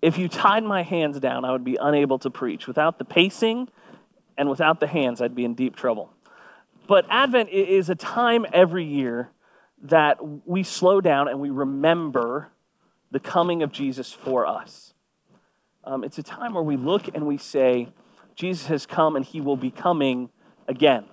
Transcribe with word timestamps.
if 0.00 0.18
you 0.18 0.28
tied 0.28 0.64
my 0.64 0.82
hands 0.82 1.18
down, 1.18 1.44
I 1.44 1.52
would 1.52 1.64
be 1.64 1.76
unable 1.80 2.18
to 2.20 2.30
preach. 2.30 2.66
Without 2.66 2.98
the 2.98 3.04
pacing 3.04 3.68
and 4.36 4.48
without 4.48 4.80
the 4.80 4.86
hands, 4.86 5.20
I'd 5.20 5.34
be 5.34 5.44
in 5.44 5.54
deep 5.54 5.76
trouble. 5.76 6.12
But 6.86 7.06
Advent 7.10 7.50
is 7.50 7.90
a 7.90 7.94
time 7.94 8.46
every 8.52 8.84
year 8.84 9.30
that 9.82 10.18
we 10.46 10.62
slow 10.62 11.00
down 11.00 11.28
and 11.28 11.40
we 11.40 11.50
remember 11.50 12.50
the 13.10 13.20
coming 13.20 13.62
of 13.62 13.72
Jesus 13.72 14.12
for 14.12 14.46
us. 14.46 14.94
Um, 15.84 16.04
it's 16.04 16.18
a 16.18 16.22
time 16.22 16.54
where 16.54 16.62
we 16.62 16.76
look 16.76 17.14
and 17.14 17.26
we 17.26 17.36
say, 17.36 17.88
Jesus 18.34 18.66
has 18.66 18.86
come 18.86 19.16
and 19.16 19.24
he 19.24 19.40
will 19.40 19.56
be 19.56 19.70
coming 19.70 20.30
again. 20.66 21.04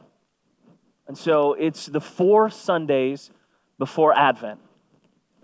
And 1.08 1.18
so 1.18 1.54
it's 1.54 1.88
the 1.88 2.02
four 2.02 2.50
Sundays 2.50 3.32
before 3.78 4.14
Advent. 4.14 4.60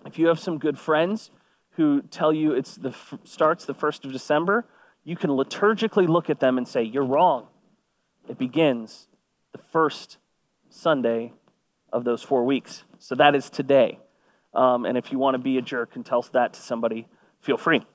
If 0.06 0.18
you 0.18 0.28
have 0.28 0.40
some 0.40 0.58
good 0.58 0.80
friends 0.80 1.32
who 1.72 2.02
tell 2.04 2.34
you 2.34 2.54
it's 2.54 2.76
the 2.76 2.94
starts 3.24 3.66
the 3.66 3.74
1st 3.74 4.06
of 4.06 4.12
December, 4.12 4.66
you 5.04 5.16
can 5.16 5.32
liturgically 5.32 6.08
look 6.08 6.30
at 6.30 6.40
them 6.40 6.58
and 6.58 6.68
say, 6.68 6.84
You're 6.84 7.06
wrong. 7.06 7.48
It 8.30 8.38
begins 8.38 9.08
the 9.52 9.58
first 9.58 10.18
Sunday 10.70 11.34
of 11.92 12.04
those 12.04 12.24
four 12.24 12.46
weeks. 12.46 12.84
So 13.00 13.16
that 13.16 13.36
is 13.36 13.50
today. 13.50 14.00
Um, 14.54 14.86
and 14.86 14.98
if 14.98 15.12
you 15.12 15.20
want 15.20 15.36
to 15.36 15.40
be 15.40 15.58
a 15.58 15.62
jerk 15.62 15.96
and 15.96 16.06
tell 16.06 16.22
that 16.34 16.54
to 16.54 16.62
somebody, 16.62 17.08
feel 17.40 17.58
free. 17.58 17.86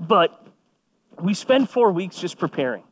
But 0.00 0.46
we 1.20 1.34
spend 1.34 1.68
four 1.68 1.92
weeks 1.92 2.18
just 2.18 2.38
preparing. 2.38 2.84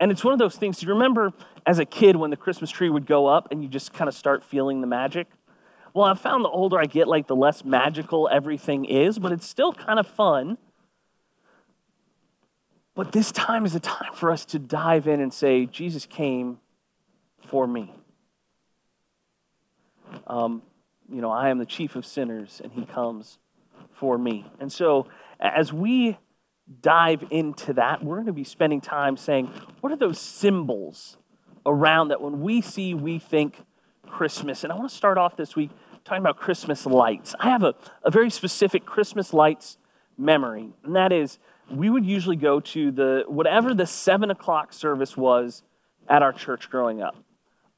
And 0.00 0.10
it's 0.10 0.24
one 0.24 0.32
of 0.32 0.38
those 0.38 0.56
things, 0.56 0.78
do 0.78 0.86
you 0.86 0.92
remember 0.92 1.32
as 1.66 1.78
a 1.78 1.84
kid 1.84 2.16
when 2.16 2.30
the 2.30 2.36
Christmas 2.36 2.70
tree 2.70 2.90
would 2.90 3.06
go 3.06 3.26
up 3.26 3.48
and 3.50 3.62
you 3.62 3.68
just 3.68 3.92
kind 3.92 4.08
of 4.08 4.14
start 4.14 4.44
feeling 4.44 4.80
the 4.80 4.86
magic? 4.86 5.28
Well, 5.94 6.06
I've 6.06 6.20
found 6.20 6.44
the 6.44 6.48
older 6.50 6.78
I 6.78 6.86
get, 6.86 7.06
like 7.06 7.28
the 7.28 7.36
less 7.36 7.64
magical 7.64 8.28
everything 8.30 8.84
is, 8.84 9.16
but 9.18 9.30
it's 9.30 9.46
still 9.46 9.72
kind 9.72 10.00
of 10.00 10.08
fun. 10.08 10.58
But 12.96 13.12
this 13.12 13.30
time 13.30 13.64
is 13.64 13.76
a 13.76 13.80
time 13.80 14.12
for 14.14 14.32
us 14.32 14.44
to 14.46 14.58
dive 14.58 15.06
in 15.06 15.20
and 15.20 15.32
say, 15.32 15.66
Jesus 15.66 16.04
came 16.04 16.58
for 17.46 17.66
me. 17.66 17.94
Um, 20.26 20.62
you 21.08 21.20
know, 21.20 21.30
I 21.30 21.50
am 21.50 21.58
the 21.58 21.66
chief 21.66 21.94
of 21.94 22.04
sinners, 22.04 22.60
and 22.62 22.72
he 22.72 22.84
comes 22.84 23.38
for 23.92 24.18
me. 24.18 24.46
And 24.58 24.72
so, 24.72 25.06
as 25.38 25.72
we 25.72 26.18
dive 26.80 27.24
into 27.30 27.72
that, 27.74 28.02
we're 28.02 28.16
going 28.16 28.26
to 28.26 28.32
be 28.32 28.44
spending 28.44 28.80
time 28.80 29.16
saying, 29.16 29.46
what 29.80 29.92
are 29.92 29.96
those 29.96 30.18
symbols 30.18 31.18
around 31.64 32.08
that 32.08 32.20
when 32.20 32.40
we 32.40 32.60
see, 32.60 32.94
we 32.94 33.18
think 33.18 33.62
Christmas? 34.14 34.64
And 34.64 34.72
I 34.72 34.76
want 34.76 34.88
to 34.88 34.96
start 34.96 35.18
off 35.18 35.36
this 35.36 35.56
week 35.56 35.70
talking 36.04 36.22
about 36.22 36.36
Christmas 36.38 36.86
lights. 36.86 37.34
I 37.38 37.50
have 37.50 37.62
a, 37.62 37.74
a 38.02 38.10
very 38.10 38.30
specific 38.30 38.86
Christmas 38.86 39.32
lights 39.32 39.78
memory, 40.16 40.70
and 40.84 40.96
that 40.96 41.12
is 41.12 41.38
we 41.70 41.90
would 41.90 42.04
usually 42.04 42.36
go 42.36 42.60
to 42.60 42.90
the 42.90 43.24
whatever 43.26 43.74
the 43.74 43.86
seven 43.86 44.30
o'clock 44.30 44.72
service 44.72 45.16
was 45.16 45.62
at 46.08 46.22
our 46.22 46.32
church 46.32 46.70
growing 46.70 47.02
up. 47.02 47.16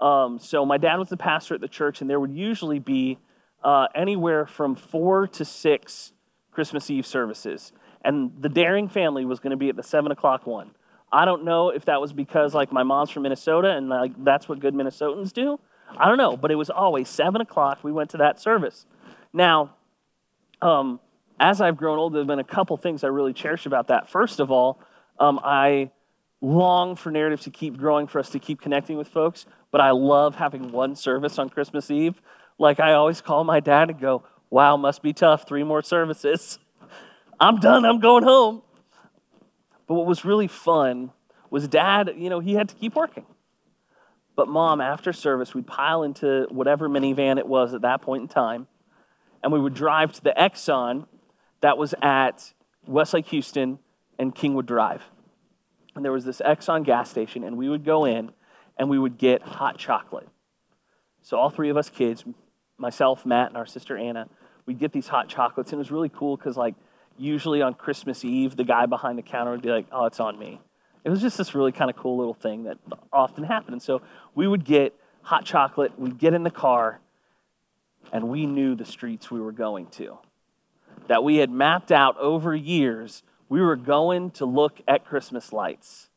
Um, 0.00 0.38
so 0.38 0.66
my 0.66 0.78
dad 0.78 0.96
was 0.96 1.08
the 1.08 1.16
pastor 1.16 1.54
at 1.54 1.60
the 1.60 1.68
church, 1.68 2.00
and 2.00 2.10
there 2.10 2.20
would 2.20 2.34
usually 2.34 2.78
be 2.78 3.18
uh, 3.64 3.86
anywhere 3.94 4.46
from 4.46 4.74
four 4.74 5.26
to 5.28 5.44
six 5.44 6.12
Christmas 6.52 6.90
Eve 6.90 7.06
services 7.06 7.72
and 8.06 8.30
the 8.40 8.48
Daring 8.48 8.88
family 8.88 9.24
was 9.24 9.40
going 9.40 9.50
to 9.50 9.56
be 9.56 9.68
at 9.68 9.76
the 9.76 9.82
seven 9.82 10.12
o'clock 10.12 10.46
one. 10.46 10.70
I 11.12 11.24
don't 11.24 11.44
know 11.44 11.70
if 11.70 11.84
that 11.86 12.00
was 12.00 12.12
because 12.12 12.54
like 12.54 12.72
my 12.72 12.84
mom's 12.84 13.10
from 13.10 13.24
Minnesota 13.24 13.70
and 13.70 13.88
like 13.88 14.12
that's 14.24 14.48
what 14.48 14.60
good 14.60 14.74
Minnesotans 14.74 15.32
do. 15.32 15.58
I 15.96 16.08
don't 16.08 16.18
know, 16.18 16.36
but 16.36 16.50
it 16.50 16.56
was 16.56 16.70
always 16.70 17.08
seven 17.08 17.40
o'clock. 17.40 17.82
We 17.82 17.92
went 17.92 18.10
to 18.10 18.18
that 18.18 18.40
service. 18.40 18.86
Now, 19.32 19.74
um, 20.62 21.00
as 21.38 21.60
I've 21.60 21.76
grown 21.76 21.98
older, 21.98 22.16
there've 22.16 22.26
been 22.26 22.38
a 22.38 22.44
couple 22.44 22.76
things 22.76 23.04
I 23.04 23.08
really 23.08 23.32
cherish 23.32 23.66
about 23.66 23.88
that. 23.88 24.08
First 24.08 24.40
of 24.40 24.50
all, 24.50 24.80
um, 25.18 25.40
I 25.42 25.90
long 26.40 26.96
for 26.96 27.10
narratives 27.10 27.44
to 27.44 27.50
keep 27.50 27.76
growing, 27.76 28.06
for 28.06 28.18
us 28.18 28.30
to 28.30 28.38
keep 28.38 28.60
connecting 28.60 28.96
with 28.96 29.08
folks. 29.08 29.46
But 29.70 29.80
I 29.80 29.90
love 29.90 30.36
having 30.36 30.72
one 30.72 30.96
service 30.96 31.38
on 31.38 31.48
Christmas 31.48 31.90
Eve. 31.90 32.20
Like 32.58 32.80
I 32.80 32.92
always 32.92 33.20
call 33.20 33.44
my 33.44 33.60
dad 33.60 33.90
and 33.90 34.00
go, 34.00 34.24
"Wow, 34.50 34.76
must 34.76 35.02
be 35.02 35.12
tough. 35.12 35.46
Three 35.46 35.64
more 35.64 35.82
services." 35.82 36.58
I'm 37.40 37.56
done, 37.56 37.84
I'm 37.84 38.00
going 38.00 38.24
home. 38.24 38.62
But 39.86 39.94
what 39.94 40.06
was 40.06 40.24
really 40.24 40.48
fun 40.48 41.12
was 41.50 41.68
dad, 41.68 42.14
you 42.16 42.30
know, 42.30 42.40
he 42.40 42.54
had 42.54 42.68
to 42.70 42.74
keep 42.74 42.94
working. 42.94 43.26
But 44.36 44.48
mom, 44.48 44.82
after 44.82 45.12
service, 45.12 45.54
we'd 45.54 45.66
pile 45.66 46.02
into 46.02 46.46
whatever 46.50 46.88
minivan 46.88 47.38
it 47.38 47.46
was 47.46 47.72
at 47.72 47.80
that 47.80 48.02
point 48.02 48.22
in 48.22 48.28
time, 48.28 48.66
and 49.42 49.52
we 49.52 49.58
would 49.58 49.74
drive 49.74 50.12
to 50.12 50.22
the 50.22 50.34
Exxon 50.38 51.06
that 51.62 51.78
was 51.78 51.94
at 52.02 52.52
Westlake 52.86 53.26
Houston 53.28 53.78
and 54.18 54.34
Kingwood 54.34 54.66
Drive. 54.66 55.02
And 55.94 56.04
there 56.04 56.12
was 56.12 56.26
this 56.26 56.42
Exxon 56.44 56.84
gas 56.84 57.10
station, 57.10 57.42
and 57.42 57.56
we 57.56 57.68
would 57.68 57.84
go 57.84 58.04
in 58.04 58.30
and 58.78 58.90
we 58.90 58.98
would 58.98 59.16
get 59.16 59.40
hot 59.42 59.78
chocolate. 59.78 60.28
So 61.22 61.38
all 61.38 61.48
three 61.48 61.70
of 61.70 61.78
us 61.78 61.88
kids, 61.88 62.24
myself, 62.76 63.24
Matt, 63.24 63.48
and 63.48 63.56
our 63.56 63.64
sister 63.64 63.96
Anna, 63.96 64.28
we'd 64.66 64.78
get 64.78 64.92
these 64.92 65.08
hot 65.08 65.28
chocolates, 65.28 65.72
and 65.72 65.78
it 65.78 65.80
was 65.80 65.90
really 65.90 66.10
cool 66.10 66.36
because 66.36 66.58
like 66.58 66.74
usually 67.16 67.62
on 67.62 67.72
Christmas 67.72 68.22
Eve, 68.22 68.56
the 68.56 68.64
guy 68.64 68.84
behind 68.84 69.16
the 69.16 69.22
counter 69.22 69.52
would 69.52 69.62
be 69.62 69.70
like, 69.70 69.86
oh, 69.90 70.04
it's 70.04 70.20
on 70.20 70.38
me. 70.38 70.60
It 71.06 71.10
was 71.10 71.20
just 71.20 71.38
this 71.38 71.54
really 71.54 71.70
kind 71.70 71.88
of 71.88 71.94
cool 71.94 72.16
little 72.16 72.34
thing 72.34 72.64
that 72.64 72.78
often 73.12 73.44
happened. 73.44 73.74
And 73.74 73.82
so 73.82 74.02
we 74.34 74.48
would 74.48 74.64
get 74.64 74.92
hot 75.22 75.44
chocolate, 75.44 75.96
we'd 75.96 76.18
get 76.18 76.34
in 76.34 76.42
the 76.42 76.50
car, 76.50 76.98
and 78.12 78.28
we 78.28 78.44
knew 78.44 78.74
the 78.74 78.84
streets 78.84 79.30
we 79.30 79.40
were 79.40 79.52
going 79.52 79.86
to. 79.86 80.18
That 81.06 81.22
we 81.22 81.36
had 81.36 81.48
mapped 81.48 81.92
out 81.92 82.18
over 82.18 82.56
years, 82.56 83.22
we 83.48 83.60
were 83.60 83.76
going 83.76 84.32
to 84.32 84.46
look 84.46 84.80
at 84.88 85.04
Christmas 85.04 85.52
lights. 85.52 86.08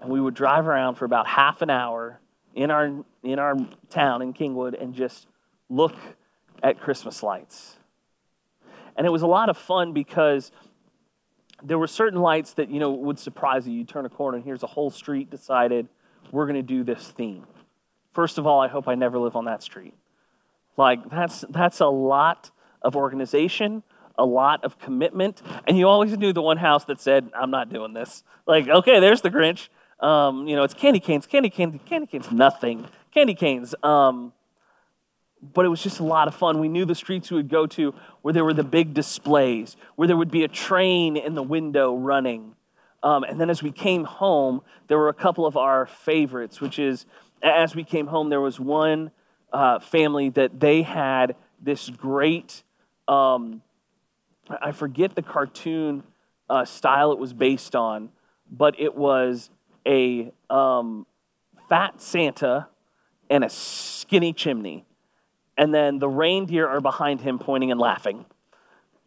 And 0.00 0.10
we 0.10 0.20
would 0.20 0.34
drive 0.34 0.66
around 0.66 0.96
for 0.96 1.04
about 1.04 1.28
half 1.28 1.62
an 1.62 1.70
hour 1.70 2.18
in 2.56 2.72
our, 2.72 2.90
in 3.22 3.38
our 3.38 3.54
town 3.88 4.20
in 4.20 4.34
Kingwood 4.34 4.82
and 4.82 4.92
just 4.92 5.28
look 5.68 5.94
at 6.60 6.80
Christmas 6.80 7.22
lights. 7.22 7.76
And 8.96 9.06
it 9.06 9.10
was 9.10 9.22
a 9.22 9.28
lot 9.28 9.48
of 9.48 9.56
fun 9.56 9.92
because 9.92 10.50
there 11.62 11.78
were 11.78 11.86
certain 11.86 12.20
lights 12.20 12.54
that, 12.54 12.70
you 12.70 12.78
know, 12.78 12.90
would 12.90 13.18
surprise 13.18 13.66
you. 13.66 13.74
You 13.74 13.84
turn 13.84 14.04
a 14.04 14.08
corner 14.08 14.36
and 14.36 14.44
here's 14.44 14.62
a 14.62 14.66
whole 14.66 14.90
street 14.90 15.30
decided 15.30 15.88
we're 16.30 16.46
going 16.46 16.56
to 16.56 16.62
do 16.62 16.84
this 16.84 17.08
theme. 17.08 17.46
First 18.12 18.38
of 18.38 18.46
all, 18.46 18.60
I 18.60 18.68
hope 18.68 18.88
I 18.88 18.94
never 18.94 19.18
live 19.18 19.36
on 19.36 19.44
that 19.46 19.62
street. 19.62 19.94
Like, 20.76 21.08
that's, 21.10 21.44
that's 21.50 21.80
a 21.80 21.86
lot 21.86 22.50
of 22.82 22.96
organization, 22.96 23.82
a 24.18 24.24
lot 24.24 24.64
of 24.64 24.78
commitment. 24.78 25.42
And 25.66 25.78
you 25.78 25.88
always 25.88 26.16
knew 26.16 26.32
the 26.32 26.42
one 26.42 26.56
house 26.58 26.84
that 26.86 27.00
said, 27.00 27.30
I'm 27.34 27.50
not 27.50 27.72
doing 27.72 27.92
this. 27.94 28.24
Like, 28.46 28.68
okay, 28.68 29.00
there's 29.00 29.20
the 29.20 29.30
Grinch. 29.30 29.68
Um, 30.00 30.46
you 30.46 30.56
know, 30.56 30.62
it's 30.62 30.74
candy 30.74 31.00
canes, 31.00 31.26
candy 31.26 31.48
canes, 31.48 31.80
candy 31.86 32.06
canes, 32.06 32.30
nothing. 32.30 32.86
Candy 33.12 33.34
canes. 33.34 33.74
Um, 33.82 34.32
but 35.42 35.64
it 35.64 35.68
was 35.68 35.82
just 35.82 36.00
a 36.00 36.04
lot 36.04 36.28
of 36.28 36.34
fun. 36.34 36.60
We 36.60 36.68
knew 36.68 36.84
the 36.84 36.94
streets 36.94 37.30
we 37.30 37.36
would 37.36 37.48
go 37.48 37.66
to 37.66 37.94
where 38.22 38.32
there 38.32 38.44
were 38.44 38.54
the 38.54 38.64
big 38.64 38.94
displays, 38.94 39.76
where 39.96 40.08
there 40.08 40.16
would 40.16 40.30
be 40.30 40.44
a 40.44 40.48
train 40.48 41.16
in 41.16 41.34
the 41.34 41.42
window 41.42 41.94
running. 41.94 42.54
Um, 43.02 43.24
and 43.24 43.40
then 43.40 43.50
as 43.50 43.62
we 43.62 43.70
came 43.70 44.04
home, 44.04 44.62
there 44.88 44.98
were 44.98 45.08
a 45.08 45.14
couple 45.14 45.46
of 45.46 45.56
our 45.56 45.86
favorites, 45.86 46.60
which 46.60 46.78
is 46.78 47.06
as 47.42 47.74
we 47.76 47.84
came 47.84 48.06
home, 48.06 48.30
there 48.30 48.40
was 48.40 48.58
one 48.58 49.10
uh, 49.52 49.78
family 49.78 50.30
that 50.30 50.58
they 50.58 50.82
had 50.82 51.36
this 51.62 51.90
great, 51.90 52.62
um, 53.06 53.62
I 54.48 54.72
forget 54.72 55.14
the 55.14 55.22
cartoon 55.22 56.02
uh, 56.48 56.64
style 56.64 57.12
it 57.12 57.18
was 57.18 57.32
based 57.32 57.76
on, 57.76 58.10
but 58.50 58.78
it 58.80 58.94
was 58.94 59.50
a 59.86 60.32
um, 60.48 61.06
fat 61.68 62.00
Santa 62.00 62.68
and 63.28 63.44
a 63.44 63.48
skinny 63.48 64.32
chimney 64.32 64.85
and 65.56 65.74
then 65.74 65.98
the 65.98 66.08
reindeer 66.08 66.66
are 66.68 66.80
behind 66.80 67.20
him 67.20 67.38
pointing 67.38 67.70
and 67.70 67.80
laughing. 67.80 68.26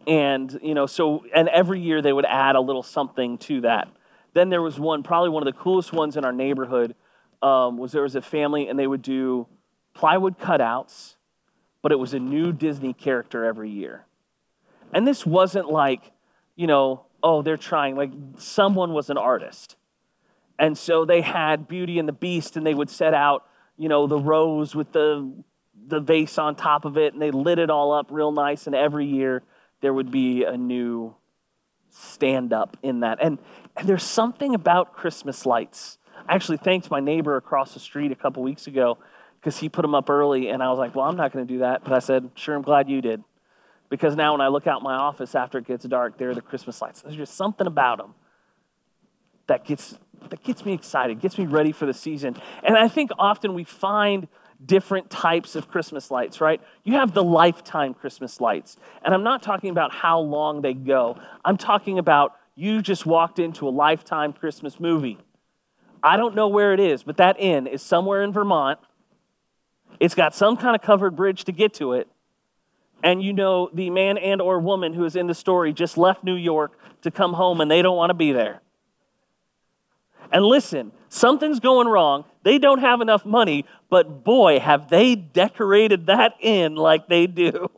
And, 0.07 0.59
you 0.63 0.73
know, 0.73 0.85
so, 0.85 1.25
and 1.33 1.47
every 1.49 1.79
year 1.79 2.01
they 2.01 2.13
would 2.13 2.25
add 2.25 2.55
a 2.55 2.61
little 2.61 2.83
something 2.83 3.37
to 3.39 3.61
that. 3.61 3.89
Then 4.33 4.49
there 4.49 4.61
was 4.61 4.79
one, 4.79 5.03
probably 5.03 5.29
one 5.29 5.45
of 5.45 5.53
the 5.53 5.59
coolest 5.59 5.91
ones 5.93 6.17
in 6.17 6.25
our 6.25 6.31
neighborhood, 6.31 6.95
um, 7.41 7.77
was 7.77 7.91
there 7.91 8.03
was 8.03 8.15
a 8.15 8.21
family 8.21 8.67
and 8.67 8.77
they 8.77 8.87
would 8.87 9.01
do 9.01 9.47
plywood 9.93 10.37
cutouts, 10.39 11.15
but 11.81 11.91
it 11.91 11.99
was 11.99 12.13
a 12.13 12.19
new 12.19 12.51
Disney 12.51 12.93
character 12.93 13.45
every 13.45 13.69
year. 13.69 14.05
And 14.93 15.07
this 15.07 15.25
wasn't 15.25 15.69
like, 15.69 16.11
you 16.55 16.67
know, 16.67 17.05
oh, 17.21 17.41
they're 17.41 17.57
trying. 17.57 17.95
Like 17.95 18.11
someone 18.37 18.93
was 18.93 19.09
an 19.09 19.17
artist. 19.17 19.75
And 20.57 20.77
so 20.77 21.05
they 21.05 21.21
had 21.21 21.67
Beauty 21.67 21.99
and 21.99 22.07
the 22.07 22.13
Beast, 22.13 22.57
and 22.57 22.65
they 22.65 22.73
would 22.73 22.89
set 22.89 23.13
out, 23.13 23.45
you 23.77 23.87
know, 23.87 24.07
the 24.07 24.17
rose 24.17 24.75
with 24.75 24.91
the, 24.91 25.31
the 25.89 25.99
vase 25.99 26.37
on 26.37 26.55
top 26.55 26.85
of 26.85 26.97
it, 26.97 27.13
and 27.13 27.21
they 27.21 27.31
lit 27.31 27.59
it 27.59 27.69
all 27.69 27.91
up 27.91 28.07
real 28.09 28.31
nice. 28.31 28.67
And 28.67 28.75
every 28.75 29.05
year 29.05 29.43
there 29.81 29.93
would 29.93 30.11
be 30.11 30.43
a 30.43 30.55
new 30.55 31.15
stand 31.89 32.53
up 32.53 32.77
in 32.83 33.01
that. 33.01 33.17
And, 33.21 33.39
and 33.75 33.87
there's 33.87 34.03
something 34.03 34.53
about 34.55 34.93
Christmas 34.93 35.45
lights. 35.45 35.97
I 36.27 36.35
actually 36.35 36.57
thanked 36.57 36.91
my 36.91 36.99
neighbor 36.99 37.35
across 37.35 37.73
the 37.73 37.79
street 37.79 38.11
a 38.11 38.15
couple 38.15 38.43
weeks 38.43 38.67
ago 38.67 38.97
because 39.39 39.57
he 39.57 39.69
put 39.69 39.81
them 39.83 39.95
up 39.95 40.09
early, 40.09 40.49
and 40.49 40.61
I 40.61 40.69
was 40.69 40.77
like, 40.77 40.95
well, 40.95 41.05
I'm 41.05 41.15
not 41.15 41.31
going 41.31 41.47
to 41.47 41.53
do 41.53 41.59
that. 41.59 41.83
But 41.83 41.93
I 41.93 41.99
said, 41.99 42.29
sure, 42.35 42.55
I'm 42.55 42.61
glad 42.61 42.89
you 42.89 43.01
did. 43.01 43.23
Because 43.89 44.15
now 44.15 44.33
when 44.33 44.41
I 44.41 44.49
look 44.49 44.67
out 44.67 44.83
my 44.83 44.95
office 44.95 45.33
after 45.33 45.57
it 45.57 45.65
gets 45.65 45.85
dark, 45.85 46.17
there 46.17 46.29
are 46.29 46.35
the 46.35 46.41
Christmas 46.41 46.81
lights. 46.81 47.01
There's 47.01 47.15
just 47.15 47.35
something 47.35 47.65
about 47.65 47.97
them 47.97 48.13
that 49.47 49.65
gets, 49.65 49.97
that 50.29 50.43
gets 50.43 50.63
me 50.63 50.73
excited, 50.73 51.19
gets 51.19 51.37
me 51.37 51.45
ready 51.45 51.71
for 51.71 51.87
the 51.87 51.93
season. 51.93 52.35
And 52.63 52.77
I 52.77 52.87
think 52.87 53.09
often 53.17 53.55
we 53.55 53.63
find 53.63 54.27
different 54.65 55.09
types 55.09 55.55
of 55.55 55.67
Christmas 55.69 56.11
lights, 56.11 56.41
right? 56.41 56.61
You 56.83 56.93
have 56.93 57.13
the 57.13 57.23
lifetime 57.23 57.93
Christmas 57.93 58.41
lights. 58.41 58.77
And 59.03 59.13
I'm 59.13 59.23
not 59.23 59.41
talking 59.41 59.69
about 59.69 59.93
how 59.93 60.19
long 60.19 60.61
they 60.61 60.73
go, 60.73 61.17
I'm 61.45 61.57
talking 61.57 61.97
about 61.97 62.35
you 62.55 62.81
just 62.81 63.05
walked 63.05 63.39
into 63.39 63.67
a 63.67 63.71
lifetime 63.71 64.33
Christmas 64.33 64.79
movie. 64.79 65.17
I 66.03 66.17
don't 66.17 66.35
know 66.35 66.49
where 66.49 66.73
it 66.73 66.79
is, 66.79 67.03
but 67.03 67.17
that 67.17 67.39
inn 67.39 67.67
is 67.67 67.81
somewhere 67.81 68.23
in 68.23 68.33
Vermont. 68.33 68.79
It's 69.99 70.15
got 70.15 70.35
some 70.35 70.57
kind 70.57 70.75
of 70.75 70.81
covered 70.81 71.15
bridge 71.15 71.45
to 71.45 71.51
get 71.51 71.73
to 71.75 71.93
it 71.93 72.09
and 73.03 73.23
you 73.23 73.33
know 73.33 73.69
the 73.73 73.89
man 73.89 74.17
and 74.17 74.41
or 74.41 74.59
woman 74.59 74.93
who 74.93 75.05
is 75.05 75.15
in 75.15 75.27
the 75.27 75.33
story 75.33 75.73
just 75.73 75.97
left 75.97 76.23
New 76.23 76.35
York 76.35 76.77
to 77.01 77.11
come 77.11 77.33
home 77.33 77.61
and 77.61 77.69
they 77.69 77.81
don't 77.81 77.97
want 77.97 78.09
to 78.09 78.13
be 78.13 78.31
there. 78.31 78.61
And 80.31 80.45
listen, 80.45 80.91
something's 81.09 81.59
going 81.59 81.87
wrong. 81.87 82.25
They 82.43 82.57
don't 82.57 82.79
have 82.79 83.01
enough 83.01 83.25
money, 83.25 83.65
but 83.89 84.23
boy, 84.23 84.59
have 84.59 84.89
they 84.89 85.15
decorated 85.15 86.05
that 86.07 86.35
inn 86.39 86.75
like 86.75 87.07
they 87.07 87.27
do. 87.27 87.69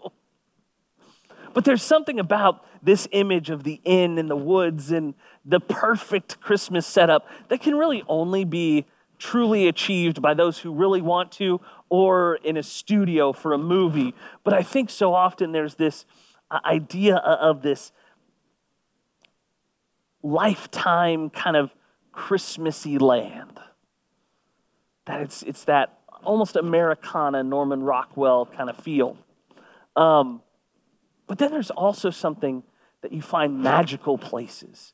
but 1.54 1.66
there's 1.66 1.84
something 1.84 2.20
about 2.20 2.66
this 2.84 3.08
image 3.12 3.50
of 3.50 3.64
the 3.64 3.80
inn 3.84 4.18
in 4.18 4.28
the 4.28 4.36
woods 4.36 4.92
and 4.92 5.14
the 5.46 5.60
perfect 5.60 6.40
Christmas 6.42 6.86
setup 6.86 7.28
that 7.50 7.62
can 7.62 7.76
really 7.76 8.04
only 8.08 8.44
be 8.44 8.86
truly 9.18 9.68
achieved 9.68 10.22
by 10.22 10.34
those 10.34 10.58
who 10.60 10.74
really 10.74 11.02
want 11.02 11.32
to 11.32 11.62
or 11.90 12.36
in 12.44 12.58
a 12.58 12.64
studio 12.64 13.32
for 13.32 13.54
a 13.54 13.58
movie. 13.58 14.16
But 14.44 14.54
I 14.54 14.64
think 14.64 14.90
so 14.90 15.14
often 15.14 15.52
there's 15.52 15.76
this 15.76 16.06
uh, 16.50 16.60
idea 16.66 17.18
of 17.18 17.62
this 17.62 17.92
lifetime 20.24 21.30
kind 21.30 21.56
of 21.56 21.72
Christmassy 22.12 22.98
land. 22.98 23.60
That 25.06 25.22
it's, 25.22 25.44
it's 25.44 25.64
that 25.66 26.00
almost 26.24 26.56
Americana, 26.56 27.44
Norman 27.44 27.84
Rockwell 27.84 28.46
kind 28.46 28.70
of 28.70 28.78
feel. 28.78 29.18
Um, 29.96 30.42
but 31.28 31.38
then 31.38 31.52
there's 31.52 31.72
also 31.72 32.10
something 32.10 32.64
that 33.02 33.12
you 33.12 33.22
find 33.22 33.62
magical 33.62 34.18
places. 34.18 34.94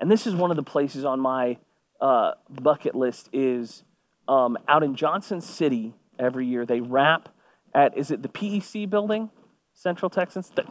And 0.00 0.10
this 0.10 0.26
is 0.26 0.34
one 0.34 0.50
of 0.50 0.56
the 0.56 0.62
places 0.62 1.04
on 1.04 1.20
my 1.20 1.58
uh, 2.00 2.32
bucket 2.50 2.94
list 2.94 3.28
is 3.32 3.84
um, 4.28 4.58
out 4.68 4.82
in 4.82 4.94
Johnson 4.94 5.40
City 5.40 5.94
every 6.18 6.46
year. 6.46 6.64
They 6.64 6.80
wrap 6.80 7.28
at, 7.74 7.96
is 7.96 8.10
it 8.10 8.22
the 8.22 8.28
PEC 8.28 8.88
building, 8.88 9.30
Central 9.74 10.10
Texans? 10.10 10.50
That, 10.50 10.66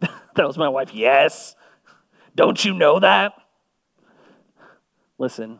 that 0.34 0.46
was 0.46 0.58
my 0.58 0.68
wife. 0.68 0.94
Yes. 0.94 1.54
Don't 2.34 2.64
you 2.64 2.74
know 2.74 3.00
that? 3.00 3.32
Listen, 5.18 5.58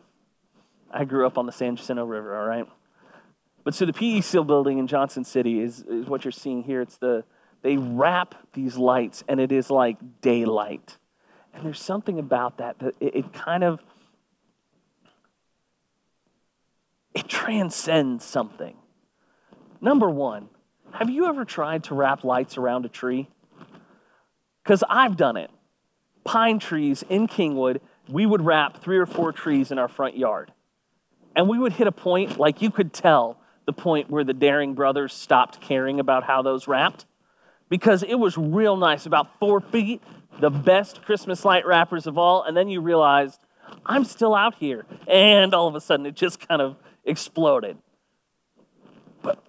I 0.89 1.05
grew 1.05 1.27
up 1.27 1.37
on 1.37 1.45
the 1.45 1.51
San 1.51 1.75
Jacinto 1.75 2.05
River, 2.05 2.35
all 2.35 2.47
right? 2.47 2.65
But 3.63 3.75
so 3.75 3.85
the 3.85 3.93
PEC 3.93 4.47
building 4.47 4.79
in 4.79 4.87
Johnson 4.87 5.23
City 5.23 5.61
is, 5.61 5.81
is 5.81 6.07
what 6.07 6.23
you're 6.25 6.31
seeing 6.31 6.63
here. 6.63 6.81
It's 6.81 6.97
the, 6.97 7.23
they 7.61 7.77
wrap 7.77 8.35
these 8.53 8.77
lights 8.77 9.23
and 9.27 9.39
it 9.39 9.51
is 9.51 9.69
like 9.69 9.97
daylight. 10.21 10.97
And 11.53 11.65
there's 11.65 11.81
something 11.81 12.17
about 12.19 12.57
that 12.59 12.79
that 12.79 12.95
it, 12.99 13.15
it 13.15 13.33
kind 13.33 13.63
of, 13.63 13.81
it 17.13 17.27
transcends 17.27 18.23
something. 18.23 18.77
Number 19.81 20.09
one, 20.09 20.49
have 20.91 21.09
you 21.09 21.25
ever 21.27 21.45
tried 21.45 21.83
to 21.85 21.95
wrap 21.95 22.23
lights 22.23 22.57
around 22.57 22.85
a 22.85 22.89
tree? 22.89 23.29
Because 24.63 24.83
I've 24.89 25.17
done 25.17 25.37
it. 25.37 25.51
Pine 26.23 26.59
trees 26.59 27.03
in 27.09 27.27
Kingwood, 27.27 27.79
we 28.09 28.25
would 28.25 28.41
wrap 28.41 28.81
three 28.81 28.97
or 28.97 29.05
four 29.05 29.31
trees 29.31 29.71
in 29.71 29.79
our 29.79 29.87
front 29.87 30.17
yard. 30.17 30.51
And 31.35 31.47
we 31.47 31.59
would 31.59 31.73
hit 31.73 31.87
a 31.87 31.91
point, 31.91 32.39
like 32.39 32.61
you 32.61 32.71
could 32.71 32.91
tell 32.91 33.39
the 33.65 33.73
point 33.73 34.09
where 34.09 34.23
the 34.23 34.33
Daring 34.33 34.73
brothers 34.73 35.13
stopped 35.13 35.61
caring 35.61 35.99
about 35.99 36.23
how 36.23 36.41
those 36.41 36.67
wrapped, 36.67 37.05
because 37.69 38.01
it 38.01 38.15
was 38.15 38.37
real 38.37 38.75
nice, 38.75 39.05
about 39.05 39.39
four 39.39 39.61
feet, 39.61 40.01
the 40.39 40.49
best 40.49 41.03
Christmas 41.03 41.45
light 41.45 41.65
wrappers 41.65 42.07
of 42.07 42.17
all. 42.17 42.43
And 42.43 42.57
then 42.57 42.67
you 42.67 42.81
realized, 42.81 43.39
I'm 43.85 44.05
still 44.05 44.33
out 44.33 44.55
here. 44.55 44.85
And 45.07 45.53
all 45.53 45.67
of 45.67 45.75
a 45.75 45.81
sudden, 45.81 46.05
it 46.05 46.15
just 46.15 46.47
kind 46.47 46.61
of 46.61 46.77
exploded. 47.05 47.77
But 49.21 49.43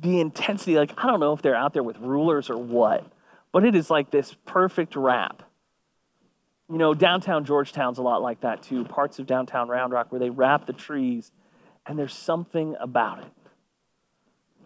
the 0.00 0.20
intensity, 0.20 0.76
like, 0.76 0.92
I 0.96 1.08
don't 1.08 1.20
know 1.20 1.32
if 1.32 1.42
they're 1.42 1.56
out 1.56 1.72
there 1.72 1.82
with 1.82 1.98
rulers 1.98 2.50
or 2.50 2.56
what, 2.56 3.04
but 3.50 3.64
it 3.64 3.74
is 3.74 3.90
like 3.90 4.10
this 4.10 4.36
perfect 4.46 4.94
wrap. 4.94 5.42
You 6.70 6.78
know, 6.78 6.94
downtown 6.94 7.44
Georgetown's 7.44 7.98
a 7.98 8.02
lot 8.02 8.22
like 8.22 8.40
that 8.40 8.62
too, 8.62 8.84
parts 8.84 9.18
of 9.18 9.26
downtown 9.26 9.68
Round 9.68 9.92
Rock 9.92 10.10
where 10.10 10.18
they 10.18 10.30
wrap 10.30 10.66
the 10.66 10.72
trees, 10.72 11.30
and 11.86 11.98
there's 11.98 12.14
something 12.14 12.74
about 12.80 13.20
it 13.20 13.32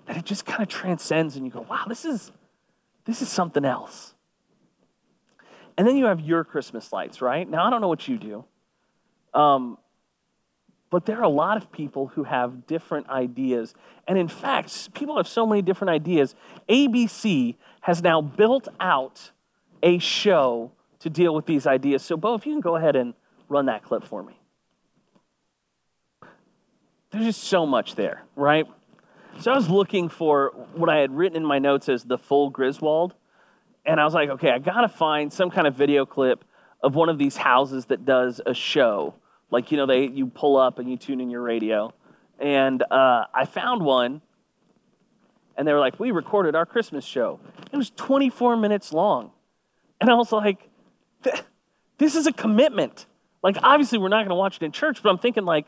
that 0.08 0.16
it 0.16 0.24
just 0.24 0.46
kind 0.46 0.62
of 0.62 0.68
transcends, 0.68 1.36
and 1.36 1.44
you 1.44 1.52
go, 1.52 1.60
wow, 1.68 1.84
this 1.86 2.04
is, 2.04 2.32
this 3.04 3.20
is 3.20 3.28
something 3.28 3.64
else. 3.64 4.14
And 5.76 5.86
then 5.86 5.96
you 5.96 6.06
have 6.06 6.20
your 6.20 6.44
Christmas 6.44 6.92
lights, 6.92 7.20
right? 7.20 7.48
Now, 7.48 7.66
I 7.66 7.70
don't 7.70 7.82
know 7.82 7.88
what 7.88 8.08
you 8.08 8.16
do. 8.16 8.44
Um, 9.34 9.76
but 10.90 11.04
there 11.04 11.18
are 11.18 11.24
a 11.24 11.28
lot 11.28 11.58
of 11.58 11.70
people 11.70 12.06
who 12.08 12.24
have 12.24 12.66
different 12.66 13.10
ideas. 13.10 13.74
And 14.08 14.18
in 14.18 14.28
fact, 14.28 14.94
people 14.94 15.18
have 15.18 15.28
so 15.28 15.46
many 15.46 15.60
different 15.60 15.90
ideas. 15.90 16.34
ABC 16.68 17.56
has 17.82 18.02
now 18.02 18.22
built 18.22 18.66
out 18.80 19.30
a 19.82 19.98
show 19.98 20.72
to 21.00 21.10
deal 21.10 21.34
with 21.34 21.46
these 21.46 21.66
ideas. 21.66 22.02
So, 22.02 22.16
Bo, 22.16 22.34
if 22.34 22.46
you 22.46 22.52
can 22.52 22.60
go 22.60 22.76
ahead 22.76 22.96
and 22.96 23.14
run 23.48 23.66
that 23.66 23.82
clip 23.82 24.04
for 24.04 24.22
me. 24.22 24.40
There's 27.10 27.24
just 27.24 27.44
so 27.44 27.64
much 27.64 27.94
there, 27.94 28.24
right? 28.36 28.66
So 29.40 29.52
I 29.52 29.56
was 29.56 29.70
looking 29.70 30.08
for 30.08 30.52
what 30.74 30.90
I 30.90 30.98
had 30.98 31.10
written 31.10 31.36
in 31.36 31.44
my 31.44 31.58
notes 31.58 31.88
as 31.88 32.04
the 32.04 32.18
full 32.18 32.50
Griswold. 32.50 33.14
And 33.86 33.98
I 33.98 34.04
was 34.04 34.12
like, 34.12 34.28
okay, 34.30 34.50
I 34.50 34.58
got 34.58 34.82
to 34.82 34.88
find 34.88 35.32
some 35.32 35.50
kind 35.50 35.66
of 35.66 35.74
video 35.74 36.04
clip 36.04 36.44
of 36.82 36.94
one 36.94 37.08
of 37.08 37.16
these 37.16 37.36
houses 37.36 37.86
that 37.86 38.04
does 38.04 38.40
a 38.44 38.52
show 38.52 39.14
like, 39.50 39.70
you 39.70 39.78
know, 39.78 39.86
they 39.86 40.06
you 40.06 40.26
pull 40.26 40.56
up 40.56 40.78
and 40.78 40.90
you 40.90 40.96
tune 40.96 41.20
in 41.20 41.30
your 41.30 41.42
radio. 41.42 41.92
And 42.38 42.82
uh, 42.82 43.24
I 43.34 43.46
found 43.46 43.82
one, 43.82 44.20
and 45.56 45.66
they 45.66 45.72
were 45.72 45.80
like, 45.80 45.98
We 45.98 46.10
recorded 46.10 46.54
our 46.54 46.66
Christmas 46.66 47.04
show. 47.04 47.40
It 47.72 47.76
was 47.76 47.90
24 47.90 48.56
minutes 48.56 48.92
long. 48.92 49.32
And 50.00 50.10
I 50.10 50.14
was 50.14 50.30
like, 50.30 50.67
This 51.98 52.14
is 52.14 52.26
a 52.26 52.32
commitment. 52.32 53.06
Like, 53.42 53.56
obviously, 53.62 53.98
we're 53.98 54.08
not 54.08 54.18
going 54.18 54.30
to 54.30 54.34
watch 54.34 54.56
it 54.56 54.62
in 54.62 54.72
church, 54.72 55.02
but 55.02 55.10
I'm 55.10 55.18
thinking, 55.18 55.44
like, 55.44 55.66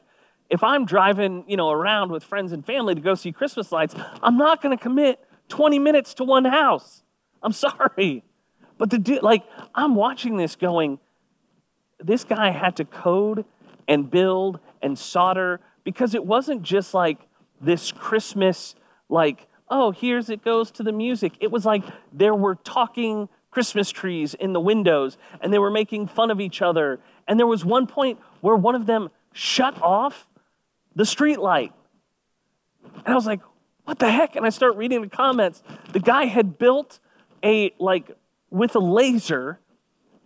if 0.48 0.62
I'm 0.64 0.84
driving, 0.84 1.44
you 1.46 1.56
know, 1.56 1.70
around 1.70 2.10
with 2.10 2.24
friends 2.24 2.52
and 2.52 2.64
family 2.64 2.94
to 2.94 3.00
go 3.00 3.14
see 3.14 3.32
Christmas 3.32 3.70
lights, 3.70 3.94
I'm 4.22 4.36
not 4.36 4.60
going 4.60 4.76
to 4.76 4.82
commit 4.82 5.20
20 5.48 5.78
minutes 5.78 6.14
to 6.14 6.24
one 6.24 6.44
house. 6.44 7.02
I'm 7.42 7.52
sorry. 7.52 8.24
But 8.78 8.90
to 8.90 8.98
do, 8.98 9.20
like, 9.22 9.44
I'm 9.74 9.94
watching 9.94 10.36
this 10.36 10.56
going, 10.56 10.98
this 11.98 12.24
guy 12.24 12.50
had 12.50 12.76
to 12.76 12.84
code 12.84 13.44
and 13.86 14.10
build 14.10 14.58
and 14.82 14.98
solder 14.98 15.60
because 15.84 16.14
it 16.14 16.24
wasn't 16.24 16.62
just 16.62 16.94
like 16.94 17.18
this 17.60 17.92
Christmas, 17.92 18.74
like, 19.08 19.46
oh, 19.68 19.92
here's 19.92 20.30
it 20.30 20.44
goes 20.44 20.70
to 20.72 20.82
the 20.82 20.92
music. 20.92 21.32
It 21.40 21.50
was 21.50 21.64
like 21.64 21.84
there 22.12 22.34
were 22.34 22.56
talking 22.56 23.28
Christmas 23.50 23.90
trees 23.90 24.34
in 24.34 24.52
the 24.52 24.60
windows 24.60 25.16
and 25.40 25.52
they 25.52 25.58
were 25.58 25.70
making 25.70 26.06
fun 26.06 26.30
of 26.30 26.40
each 26.40 26.62
other. 26.62 27.00
And 27.26 27.38
there 27.38 27.46
was 27.46 27.64
one 27.64 27.86
point 27.86 28.18
where 28.40 28.56
one 28.56 28.74
of 28.74 28.86
them 28.86 29.10
shut 29.32 29.80
off 29.82 30.26
the 30.94 31.04
street 31.04 31.38
light. 31.38 31.72
And 32.84 33.08
I 33.08 33.14
was 33.14 33.26
like, 33.26 33.40
what 33.84 33.98
the 33.98 34.10
heck? 34.10 34.36
And 34.36 34.46
I 34.46 34.50
start 34.50 34.76
reading 34.76 35.02
the 35.02 35.08
comments. 35.08 35.62
The 35.92 36.00
guy 36.00 36.26
had 36.26 36.58
built 36.58 37.00
a, 37.42 37.72
like, 37.78 38.10
with 38.50 38.74
a 38.76 38.80
laser 38.80 39.58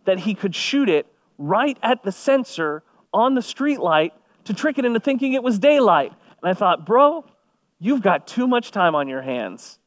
that 0.05 0.21
he 0.21 0.35
could 0.35 0.55
shoot 0.55 0.89
it 0.89 1.07
right 1.39 1.79
at 1.83 2.03
the 2.03 2.13
sensor 2.13 2.83
on 3.13 3.35
the 3.35 3.43
street 3.43 3.81
light 3.81 4.13
to 4.45 4.55
trick 4.55 4.79
it 4.79 4.85
into 4.85 5.01
thinking 5.01 5.33
it 5.33 5.43
was 5.43 5.59
daylight. 5.59 6.13
And 6.43 6.51
I 6.51 6.55
thought, 6.55 6.85
bro, 6.85 7.25
you've 7.79 8.03
got 8.03 8.27
too 8.27 8.47
much 8.47 8.71
time 8.71 8.95
on 8.95 9.09
your 9.09 9.23
hands. 9.23 9.79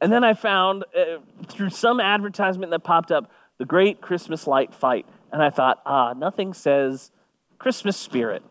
And 0.00 0.12
then 0.12 0.24
I 0.24 0.34
found 0.34 0.84
uh, 0.96 1.18
through 1.46 1.70
some 1.70 2.00
advertisement 2.00 2.70
that 2.70 2.80
popped 2.80 3.12
up 3.12 3.30
the 3.58 3.66
Great 3.66 4.00
Christmas 4.00 4.46
Light 4.46 4.74
Fight. 4.74 5.06
And 5.32 5.42
I 5.42 5.50
thought, 5.50 5.80
ah, 5.84 6.14
nothing 6.14 6.54
says 6.54 7.10
Christmas 7.58 7.96
spirit 7.96 8.42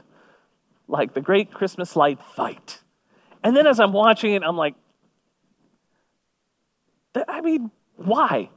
like 0.88 1.14
the 1.14 1.22
Great 1.22 1.52
Christmas 1.52 1.96
Light 1.96 2.20
Fight. 2.36 2.82
And 3.44 3.56
then 3.56 3.66
as 3.68 3.80
I'm 3.80 3.94
watching 3.94 4.34
it, 4.34 4.44
I'm 4.44 4.58
like, 4.58 4.76
I 7.28 7.42
mean, 7.42 7.72
why? 7.96 8.50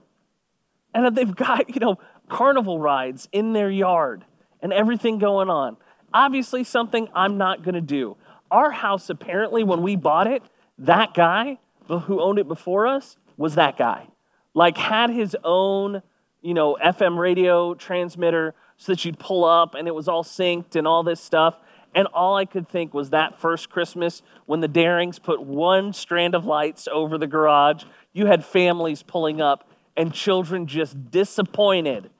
And 0.94 1.16
they've 1.16 1.34
got, 1.34 1.74
you 1.74 1.80
know, 1.80 1.98
carnival 2.28 2.78
rides 2.78 3.28
in 3.32 3.52
their 3.52 3.70
yard 3.70 4.24
and 4.60 4.72
everything 4.72 5.18
going 5.18 5.50
on. 5.50 5.76
Obviously, 6.12 6.64
something 6.64 7.08
I'm 7.14 7.38
not 7.38 7.62
going 7.62 7.74
to 7.74 7.80
do. 7.80 8.16
Our 8.50 8.70
house, 8.70 9.08
apparently, 9.08 9.64
when 9.64 9.82
we 9.82 9.96
bought 9.96 10.26
it, 10.26 10.42
that 10.78 11.14
guy 11.14 11.58
who 12.00 12.20
owned 12.20 12.38
it 12.38 12.48
before 12.48 12.86
us 12.86 13.16
was 13.36 13.54
that 13.54 13.76
guy. 13.76 14.08
Like, 14.54 14.76
had 14.76 15.10
his 15.10 15.36
own, 15.44 16.02
you 16.42 16.54
know, 16.54 16.76
FM 16.82 17.18
radio 17.18 17.74
transmitter 17.74 18.54
so 18.76 18.92
that 18.92 19.04
you'd 19.04 19.18
pull 19.18 19.44
up 19.44 19.74
and 19.74 19.88
it 19.88 19.94
was 19.94 20.08
all 20.08 20.24
synced 20.24 20.76
and 20.76 20.86
all 20.86 21.02
this 21.02 21.20
stuff. 21.20 21.56
And 21.94 22.06
all 22.08 22.36
I 22.36 22.46
could 22.46 22.68
think 22.68 22.94
was 22.94 23.10
that 23.10 23.38
first 23.38 23.70
Christmas 23.70 24.22
when 24.46 24.60
the 24.60 24.68
Darings 24.68 25.18
put 25.18 25.42
one 25.42 25.92
strand 25.92 26.34
of 26.34 26.44
lights 26.44 26.88
over 26.90 27.18
the 27.18 27.26
garage, 27.26 27.84
you 28.12 28.26
had 28.26 28.44
families 28.44 29.02
pulling 29.02 29.40
up 29.40 29.68
and 29.96 30.12
children 30.12 30.66
just 30.66 31.10
disappointed 31.10 32.10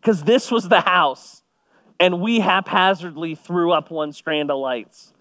because 0.00 0.24
this 0.24 0.50
was 0.50 0.68
the 0.68 0.80
house. 0.80 1.42
And 1.98 2.20
we 2.22 2.40
haphazardly 2.40 3.34
threw 3.34 3.72
up 3.72 3.90
one 3.90 4.12
strand 4.12 4.50
of 4.50 4.58
lights. 4.58 5.12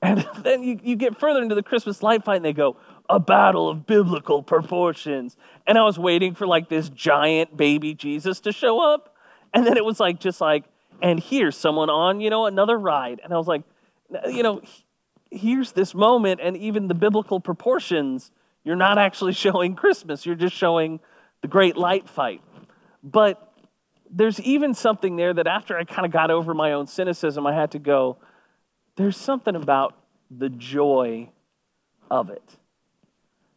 And 0.02 0.26
then 0.42 0.62
you, 0.62 0.80
you 0.82 0.96
get 0.96 1.20
further 1.20 1.42
into 1.42 1.54
the 1.54 1.62
Christmas 1.62 2.02
light 2.02 2.24
fight 2.24 2.36
and 2.36 2.44
they 2.44 2.54
go, 2.54 2.78
a 3.10 3.20
battle 3.20 3.68
of 3.68 3.86
biblical 3.86 4.42
proportions. 4.42 5.36
And 5.66 5.76
I 5.76 5.84
was 5.84 5.98
waiting 5.98 6.34
for 6.34 6.46
like 6.46 6.70
this 6.70 6.88
giant 6.88 7.54
baby 7.54 7.92
Jesus 7.92 8.40
to 8.40 8.52
show 8.52 8.80
up. 8.80 9.14
And 9.52 9.66
then 9.66 9.76
it 9.76 9.84
was 9.84 10.00
like, 10.00 10.18
just 10.18 10.40
like, 10.40 10.64
and 11.02 11.20
here's 11.20 11.56
someone 11.56 11.90
on, 11.90 12.20
you 12.20 12.30
know, 12.30 12.46
another 12.46 12.78
ride. 12.78 13.20
And 13.22 13.34
I 13.34 13.36
was 13.36 13.46
like, 13.46 13.62
you 14.28 14.42
know, 14.42 14.62
here's 15.30 15.72
this 15.72 15.94
moment, 15.94 16.40
and 16.42 16.56
even 16.56 16.88
the 16.88 16.94
biblical 16.94 17.40
proportions, 17.40 18.30
you're 18.64 18.76
not 18.76 18.98
actually 18.98 19.32
showing 19.44 19.74
Christmas. 19.74 20.26
You're 20.26 20.34
just 20.34 20.54
showing 20.54 21.00
the 21.42 21.48
great 21.48 21.76
light 21.76 22.08
fight. 22.08 22.42
But 23.02 23.46
there's 24.10 24.40
even 24.40 24.74
something 24.74 25.16
there 25.16 25.32
that 25.32 25.46
after 25.46 25.78
I 25.78 25.84
kind 25.84 26.04
of 26.04 26.12
got 26.12 26.30
over 26.30 26.52
my 26.52 26.72
own 26.72 26.86
cynicism, 26.86 27.46
I 27.46 27.54
had 27.54 27.70
to 27.72 27.78
go, 27.78 28.18
there's 29.00 29.16
something 29.16 29.56
about 29.56 29.94
the 30.30 30.48
joy 30.48 31.30
of 32.10 32.30
it. 32.30 32.56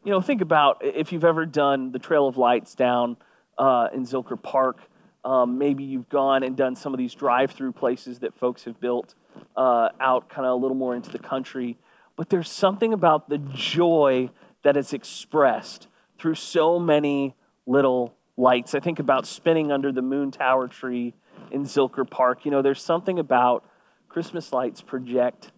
You 0.04 0.12
know, 0.12 0.22
think 0.22 0.42
about 0.42 0.84
if 0.84 1.12
you've 1.12 1.24
ever 1.24 1.46
done 1.46 1.92
the 1.92 2.00
Trail 2.00 2.28
of 2.28 2.38
Lights 2.38 2.76
down 2.76 3.18
uh, 3.58 3.88
in 3.94 4.06
Zilker 4.06 4.42
Park. 4.42 4.80
Um, 5.26 5.58
maybe 5.58 5.84
you've 5.84 6.10
gone 6.10 6.44
and 6.44 6.58
done 6.58 6.76
some 6.76 6.94
of 6.94 6.98
these 6.98 7.14
drive 7.14 7.52
through 7.52 7.72
places 7.72 8.20
that 8.20 8.38
folks 8.38 8.66
have 8.66 8.80
built 8.82 9.16
uh, 9.56 9.90
out 10.00 10.28
kind 10.28 10.46
of 10.46 10.52
a 10.52 10.56
little 10.56 10.76
more 10.76 10.96
into 10.96 11.10
the 11.10 11.20
country. 11.20 11.78
But 12.16 12.30
there's 12.30 12.50
something 12.50 12.94
about 12.94 13.30
the 13.30 13.38
joy 13.38 14.30
that 14.64 14.76
is 14.76 14.94
expressed 14.94 15.88
through 16.20 16.36
so 16.36 16.78
many 16.78 17.36
little 17.66 18.14
lights. 18.36 18.76
I 18.76 18.80
think 18.80 19.00
about 19.00 19.26
spinning 19.26 19.72
under 19.72 19.92
the 19.92 20.02
moon 20.02 20.32
tower 20.32 20.68
tree 20.68 21.14
in 21.52 21.64
Zilker 21.64 22.10
Park. 22.10 22.46
You 22.46 22.52
know, 22.52 22.62
there's 22.62 22.82
something 22.82 23.20
about 23.20 23.64
Christmas 24.14 24.54
lights 24.54 24.80
project 24.80 25.52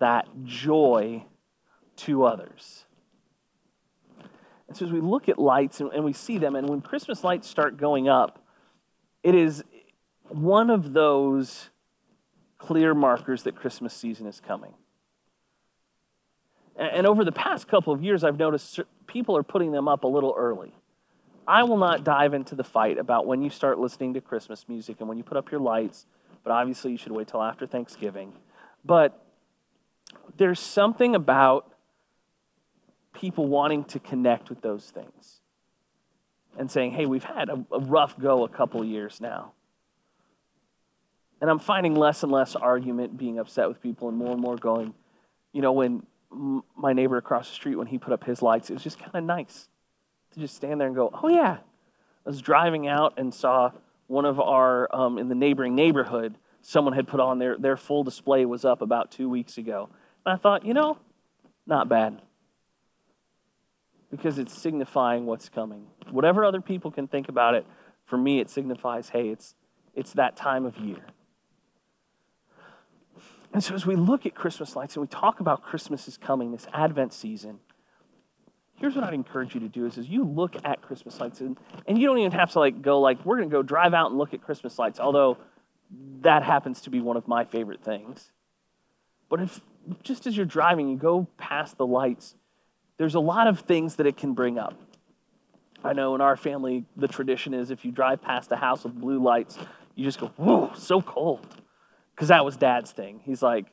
that 0.00 0.28
joy 0.44 1.24
to 1.96 2.24
others. 2.24 2.84
And 4.68 4.76
so 4.76 4.84
as 4.84 4.92
we 4.92 5.00
look 5.00 5.30
at 5.30 5.38
lights 5.38 5.80
and, 5.80 5.90
and 5.92 6.04
we 6.04 6.12
see 6.12 6.36
them, 6.36 6.56
and 6.56 6.68
when 6.68 6.82
Christmas 6.82 7.24
lights 7.24 7.48
start 7.48 7.78
going 7.78 8.06
up, 8.06 8.44
it 9.22 9.34
is 9.34 9.64
one 10.28 10.68
of 10.68 10.92
those 10.92 11.70
clear 12.58 12.92
markers 12.92 13.44
that 13.44 13.56
Christmas 13.56 13.94
season 13.94 14.26
is 14.26 14.40
coming. 14.40 14.74
And, 16.76 16.88
and 16.98 17.06
over 17.06 17.24
the 17.24 17.32
past 17.32 17.66
couple 17.66 17.94
of 17.94 18.02
years, 18.02 18.24
I've 18.24 18.38
noticed 18.38 18.78
people 19.06 19.38
are 19.38 19.42
putting 19.42 19.72
them 19.72 19.88
up 19.88 20.04
a 20.04 20.06
little 20.06 20.34
early. 20.36 20.74
I 21.48 21.62
will 21.62 21.78
not 21.78 22.04
dive 22.04 22.34
into 22.34 22.54
the 22.54 22.62
fight 22.62 22.98
about 22.98 23.26
when 23.26 23.40
you 23.40 23.48
start 23.48 23.78
listening 23.78 24.12
to 24.14 24.20
Christmas 24.20 24.66
music 24.68 24.96
and 25.00 25.08
when 25.08 25.16
you 25.16 25.24
put 25.24 25.38
up 25.38 25.50
your 25.50 25.60
lights, 25.60 26.04
but 26.42 26.52
obviously 26.52 26.92
you 26.92 26.96
should 26.96 27.12
wait 27.12 27.28
till 27.28 27.42
after 27.42 27.66
Thanksgiving. 27.66 28.32
But 28.84 29.22
there's 30.36 30.60
something 30.60 31.14
about 31.14 31.72
people 33.12 33.46
wanting 33.46 33.84
to 33.84 33.98
connect 33.98 34.48
with 34.48 34.62
those 34.62 34.90
things 34.90 35.40
and 36.58 36.70
saying, 36.70 36.92
hey, 36.92 37.06
we've 37.06 37.24
had 37.24 37.48
a, 37.48 37.64
a 37.72 37.80
rough 37.80 38.18
go 38.18 38.44
a 38.44 38.48
couple 38.48 38.84
years 38.84 39.20
now. 39.20 39.52
And 41.40 41.48
I'm 41.48 41.58
finding 41.58 41.94
less 41.94 42.22
and 42.22 42.30
less 42.30 42.54
argument 42.54 43.16
being 43.16 43.38
upset 43.38 43.68
with 43.68 43.80
people 43.80 44.08
and 44.08 44.16
more 44.16 44.32
and 44.32 44.40
more 44.40 44.56
going, 44.56 44.94
you 45.52 45.62
know, 45.62 45.72
when 45.72 46.04
m- 46.30 46.62
my 46.76 46.92
neighbor 46.92 47.16
across 47.16 47.48
the 47.48 47.54
street, 47.54 47.76
when 47.76 47.86
he 47.86 47.98
put 47.98 48.12
up 48.12 48.24
his 48.24 48.42
lights, 48.42 48.68
it 48.70 48.74
was 48.74 48.82
just 48.82 48.98
kind 48.98 49.14
of 49.14 49.24
nice 49.24 49.68
to 50.32 50.40
just 50.40 50.54
stand 50.54 50.80
there 50.80 50.86
and 50.86 50.96
go, 50.96 51.10
oh, 51.22 51.28
yeah. 51.28 51.58
I 52.26 52.28
was 52.28 52.42
driving 52.42 52.86
out 52.86 53.14
and 53.16 53.32
saw 53.32 53.72
one 54.10 54.24
of 54.24 54.40
our, 54.40 54.88
um, 54.92 55.18
in 55.18 55.28
the 55.28 55.36
neighboring 55.36 55.76
neighborhood, 55.76 56.36
someone 56.62 56.94
had 56.94 57.06
put 57.06 57.20
on 57.20 57.38
their, 57.38 57.56
their 57.56 57.76
full 57.76 58.02
display 58.02 58.44
was 58.44 58.64
up 58.64 58.82
about 58.82 59.12
two 59.12 59.28
weeks 59.28 59.56
ago. 59.56 59.88
And 60.26 60.34
I 60.34 60.36
thought, 60.36 60.66
you 60.66 60.74
know, 60.74 60.98
not 61.64 61.88
bad. 61.88 62.20
Because 64.10 64.38
it's 64.38 64.52
signifying 64.52 65.26
what's 65.26 65.48
coming. 65.48 65.86
Whatever 66.10 66.44
other 66.44 66.60
people 66.60 66.90
can 66.90 67.06
think 67.06 67.28
about 67.28 67.54
it, 67.54 67.64
for 68.04 68.18
me, 68.18 68.40
it 68.40 68.50
signifies, 68.50 69.10
hey, 69.10 69.28
it's, 69.28 69.54
it's 69.94 70.12
that 70.14 70.34
time 70.34 70.66
of 70.66 70.76
year. 70.76 71.04
And 73.52 73.62
so, 73.62 73.74
as 73.74 73.86
we 73.86 73.94
look 73.94 74.26
at 74.26 74.34
Christmas 74.34 74.74
lights 74.74 74.96
and 74.96 75.02
we 75.02 75.08
talk 75.08 75.38
about 75.38 75.62
Christmas 75.62 76.08
is 76.08 76.16
coming, 76.16 76.50
this 76.50 76.66
Advent 76.72 77.12
season, 77.12 77.60
here's 78.80 78.94
what 78.94 79.04
I'd 79.04 79.14
encourage 79.14 79.54
you 79.54 79.60
to 79.60 79.68
do 79.68 79.84
is, 79.84 79.98
is 79.98 80.08
you 80.08 80.24
look 80.24 80.56
at 80.64 80.80
Christmas 80.80 81.20
lights 81.20 81.40
and, 81.40 81.56
and 81.86 81.98
you 81.98 82.06
don't 82.06 82.18
even 82.18 82.32
have 82.32 82.50
to 82.52 82.58
like 82.58 82.80
go 82.80 82.98
like, 82.98 83.24
we're 83.26 83.40
to 83.40 83.46
go 83.46 83.62
drive 83.62 83.92
out 83.92 84.10
and 84.10 84.18
look 84.18 84.32
at 84.32 84.42
Christmas 84.42 84.78
lights, 84.78 84.98
although 84.98 85.36
that 86.22 86.42
happens 86.42 86.80
to 86.82 86.90
be 86.90 87.00
one 87.00 87.16
of 87.16 87.28
my 87.28 87.44
favorite 87.44 87.82
things. 87.84 88.32
But 89.28 89.40
if 89.40 89.60
just 90.02 90.26
as 90.26 90.36
you're 90.36 90.46
driving, 90.46 90.88
you 90.88 90.96
go 90.96 91.28
past 91.36 91.76
the 91.76 91.86
lights, 91.86 92.34
there's 92.96 93.14
a 93.14 93.20
lot 93.20 93.46
of 93.46 93.60
things 93.60 93.96
that 93.96 94.06
it 94.06 94.16
can 94.16 94.32
bring 94.32 94.58
up. 94.58 94.74
I 95.84 95.92
know 95.92 96.14
in 96.14 96.20
our 96.20 96.36
family, 96.36 96.84
the 96.96 97.08
tradition 97.08 97.54
is 97.54 97.70
if 97.70 97.84
you 97.84 97.92
drive 97.92 98.22
past 98.22 98.50
a 98.52 98.56
house 98.56 98.84
with 98.84 98.94
blue 98.94 99.22
lights, 99.22 99.58
you 99.94 100.04
just 100.04 100.20
go, 100.20 100.28
whoa, 100.36 100.72
so 100.74 101.02
cold. 101.02 101.46
Because 102.14 102.28
that 102.28 102.44
was 102.44 102.56
dad's 102.56 102.92
thing. 102.92 103.20
He's 103.24 103.42
like, 103.42 103.66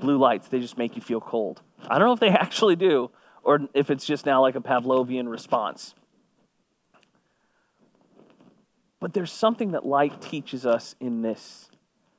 blue 0.00 0.18
lights, 0.18 0.48
they 0.48 0.60
just 0.60 0.78
make 0.78 0.96
you 0.96 1.02
feel 1.02 1.20
cold. 1.20 1.60
I 1.88 1.98
don't 1.98 2.08
know 2.08 2.14
if 2.14 2.20
they 2.20 2.28
actually 2.28 2.76
do, 2.76 3.10
or 3.42 3.60
if 3.74 3.90
it's 3.90 4.04
just 4.04 4.26
now 4.26 4.40
like 4.42 4.54
a 4.54 4.60
Pavlovian 4.60 5.28
response. 5.28 5.94
But 9.00 9.12
there's 9.12 9.32
something 9.32 9.72
that 9.72 9.86
light 9.86 10.20
teaches 10.20 10.66
us 10.66 10.94
in 11.00 11.22
this 11.22 11.70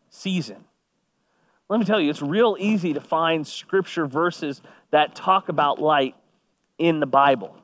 season. 0.09 0.63
Let 1.67 1.79
me 1.79 1.85
tell 1.85 2.01
you, 2.01 2.09
it's 2.09 2.21
real 2.21 2.55
easy 2.59 2.93
to 2.93 3.01
find 3.01 3.45
scripture 3.45 4.07
verses 4.07 4.61
that 4.91 5.13
talk 5.13 5.49
about 5.49 5.79
light 5.79 6.15
in 6.79 6.99
the 6.99 7.05
Bible. 7.05 7.55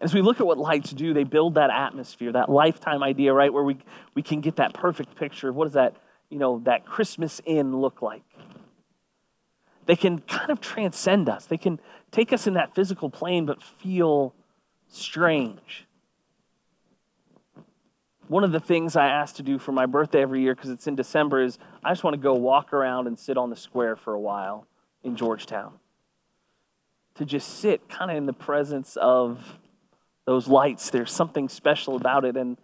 As 0.00 0.12
we 0.12 0.20
look 0.20 0.40
at 0.40 0.46
what 0.46 0.58
lights 0.58 0.90
do, 0.90 1.14
they 1.14 1.24
build 1.24 1.54
that 1.54 1.70
atmosphere, 1.70 2.32
that 2.32 2.50
lifetime 2.50 3.02
idea, 3.02 3.32
right, 3.32 3.50
where 3.50 3.62
we, 3.62 3.78
we 4.14 4.20
can 4.20 4.40
get 4.42 4.56
that 4.56 4.74
perfect 4.74 5.14
picture 5.14 5.48
of 5.48 5.56
what 5.56 5.64
does 5.64 5.74
that, 5.74 5.96
you 6.28 6.38
know, 6.38 6.60
that 6.64 6.84
Christmas 6.84 7.40
inn 7.46 7.80
look 7.80 8.02
like. 8.02 8.22
They 9.86 9.96
can 9.96 10.20
kind 10.20 10.50
of 10.50 10.60
transcend 10.60 11.28
us. 11.28 11.46
They 11.46 11.58
can 11.58 11.80
take 12.10 12.32
us 12.32 12.46
in 12.46 12.54
that 12.54 12.74
physical 12.74 13.10
plane 13.10 13.46
but 13.46 13.62
feel 13.62 14.34
strange. 14.88 15.86
One 18.28 18.44
of 18.44 18.52
the 18.52 18.60
things 18.60 18.96
I 18.96 19.08
ask 19.08 19.36
to 19.36 19.42
do 19.42 19.58
for 19.58 19.72
my 19.72 19.84
birthday 19.84 20.22
every 20.22 20.40
year, 20.40 20.54
because 20.54 20.70
it's 20.70 20.86
in 20.86 20.94
December, 20.94 21.42
is 21.42 21.58
I 21.84 21.90
just 21.90 22.04
want 22.04 22.14
to 22.14 22.20
go 22.20 22.34
walk 22.34 22.72
around 22.72 23.06
and 23.06 23.18
sit 23.18 23.36
on 23.36 23.50
the 23.50 23.56
square 23.56 23.96
for 23.96 24.14
a 24.14 24.20
while 24.20 24.66
in 25.02 25.16
Georgetown. 25.16 25.74
To 27.16 27.24
just 27.24 27.58
sit 27.60 27.88
kind 27.88 28.10
of 28.10 28.16
in 28.16 28.26
the 28.26 28.32
presence 28.32 28.96
of 28.96 29.58
those 30.24 30.48
lights. 30.48 30.90
There's 30.90 31.12
something 31.12 31.48
special 31.48 31.96
about 31.96 32.24
it. 32.24 32.36
And 32.36 32.56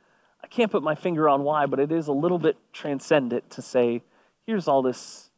I 0.42 0.46
can't 0.46 0.72
put 0.72 0.82
my 0.82 0.94
finger 0.94 1.28
on 1.28 1.42
why, 1.42 1.66
but 1.66 1.78
it 1.78 1.92
is 1.92 2.08
a 2.08 2.12
little 2.12 2.38
bit 2.38 2.56
transcendent 2.72 3.50
to 3.50 3.62
say, 3.62 4.02
here's 4.46 4.66
all 4.66 4.80
this 4.82 5.29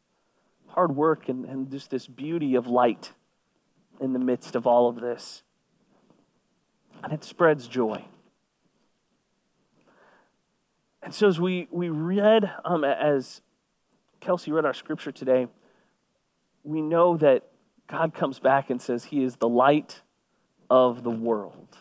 hard 0.74 0.96
work 0.96 1.28
and, 1.28 1.44
and 1.44 1.70
just 1.70 1.90
this 1.90 2.06
beauty 2.06 2.54
of 2.54 2.66
light 2.66 3.12
in 4.00 4.12
the 4.12 4.18
midst 4.18 4.56
of 4.56 4.66
all 4.66 4.88
of 4.88 5.00
this. 5.00 5.42
And 7.02 7.12
it 7.12 7.24
spreads 7.24 7.66
joy. 7.68 8.04
And 11.02 11.12
so, 11.12 11.28
as 11.28 11.40
we, 11.40 11.68
we 11.70 11.88
read, 11.88 12.50
um, 12.64 12.84
as 12.84 13.40
Kelsey 14.20 14.52
read 14.52 14.64
our 14.64 14.74
scripture 14.74 15.10
today, 15.10 15.48
we 16.62 16.80
know 16.80 17.16
that 17.16 17.42
God 17.88 18.14
comes 18.14 18.38
back 18.38 18.70
and 18.70 18.80
says, 18.80 19.04
He 19.04 19.24
is 19.24 19.36
the 19.36 19.48
light 19.48 20.00
of 20.70 21.02
the 21.02 21.10
world. 21.10 21.76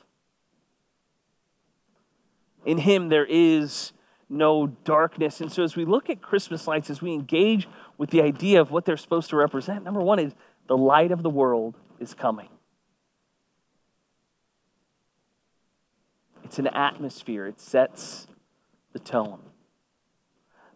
In 2.66 2.80
Him, 2.80 3.10
there 3.10 3.28
is 3.30 3.94
no 4.28 4.68
darkness. 4.68 5.40
And 5.40 5.52
so, 5.52 5.64
as 5.64 5.76
we 5.76 5.86
look 5.86 6.10
at 6.10 6.22
Christmas 6.22 6.68
lights, 6.68 6.90
as 6.90 7.02
we 7.02 7.14
engage 7.14 7.68
with 8.02 8.10
the 8.10 8.24
idea 8.24 8.60
of 8.60 8.72
what 8.72 8.84
they're 8.84 8.98
supposed 8.98 9.30
to 9.30 9.36
represent, 9.36 9.84
number 9.84 10.02
one 10.02 10.18
is 10.18 10.34
the 10.66 10.76
light 10.76 11.12
of 11.12 11.22
the 11.22 11.30
world 11.30 11.78
is 12.00 12.16
coming. 12.16 12.50
It's 16.44 16.58
an 16.58 16.66
atmosphere, 16.66 17.46
it 17.46 17.62
sets 17.62 18.26
the 18.92 18.98
tone. 18.98 19.42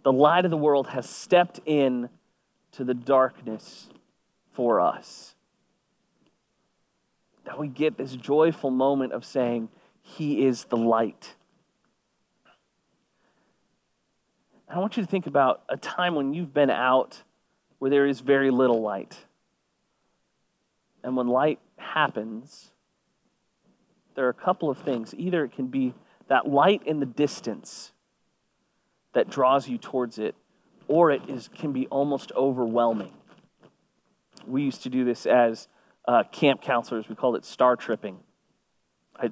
The 0.03 0.13
light 0.13 0.45
of 0.45 0.51
the 0.51 0.57
world 0.57 0.89
has 0.89 1.09
stepped 1.09 1.59
in 1.65 2.09
to 2.73 2.83
the 2.83 2.93
darkness 2.93 3.87
for 4.53 4.79
us. 4.79 5.33
That 7.45 7.57
we 7.57 7.69
get 7.69 7.97
this 7.97 8.15
joyful 8.15 8.69
moment 8.69 9.13
of 9.13 9.25
saying, 9.25 9.69
He 9.99 10.45
is 10.45 10.65
the 10.65 10.77
light. 10.77 11.33
I 14.75 14.79
want 14.79 14.97
you 14.97 15.03
to 15.03 15.07
think 15.09 15.25
about 15.25 15.63
a 15.69 15.77
time 15.77 16.15
when 16.15 16.33
you've 16.33 16.53
been 16.53 16.69
out 16.69 17.23
where 17.79 17.89
there 17.89 18.05
is 18.05 18.19
very 18.19 18.51
little 18.51 18.81
light. 18.81 19.17
And 21.01 21.15
when 21.15 21.29
light 21.29 21.59
happens, 21.77 22.71
there 24.15 24.25
are 24.25 24.29
a 24.29 24.33
couple 24.33 24.69
of 24.69 24.77
things. 24.77 25.15
Either 25.17 25.45
it 25.45 25.53
can 25.53 25.67
be 25.67 25.93
that 26.27 26.49
light 26.49 26.81
in 26.85 26.99
the 26.99 27.05
distance 27.05 27.93
that 29.13 29.29
draws 29.29 29.69
you 29.69 29.77
towards 29.77 30.19
it, 30.19 30.35
or 30.89 31.09
it 31.09 31.21
is, 31.29 31.47
can 31.55 31.71
be 31.71 31.87
almost 31.87 32.33
overwhelming. 32.35 33.13
We 34.45 34.63
used 34.63 34.83
to 34.83 34.89
do 34.89 35.05
this 35.05 35.25
as 35.25 35.69
uh, 36.05 36.23
camp 36.33 36.61
counselors. 36.61 37.07
We 37.07 37.15
called 37.15 37.37
it 37.37 37.45
star 37.45 37.77
tripping. 37.77 38.17
I 39.17 39.31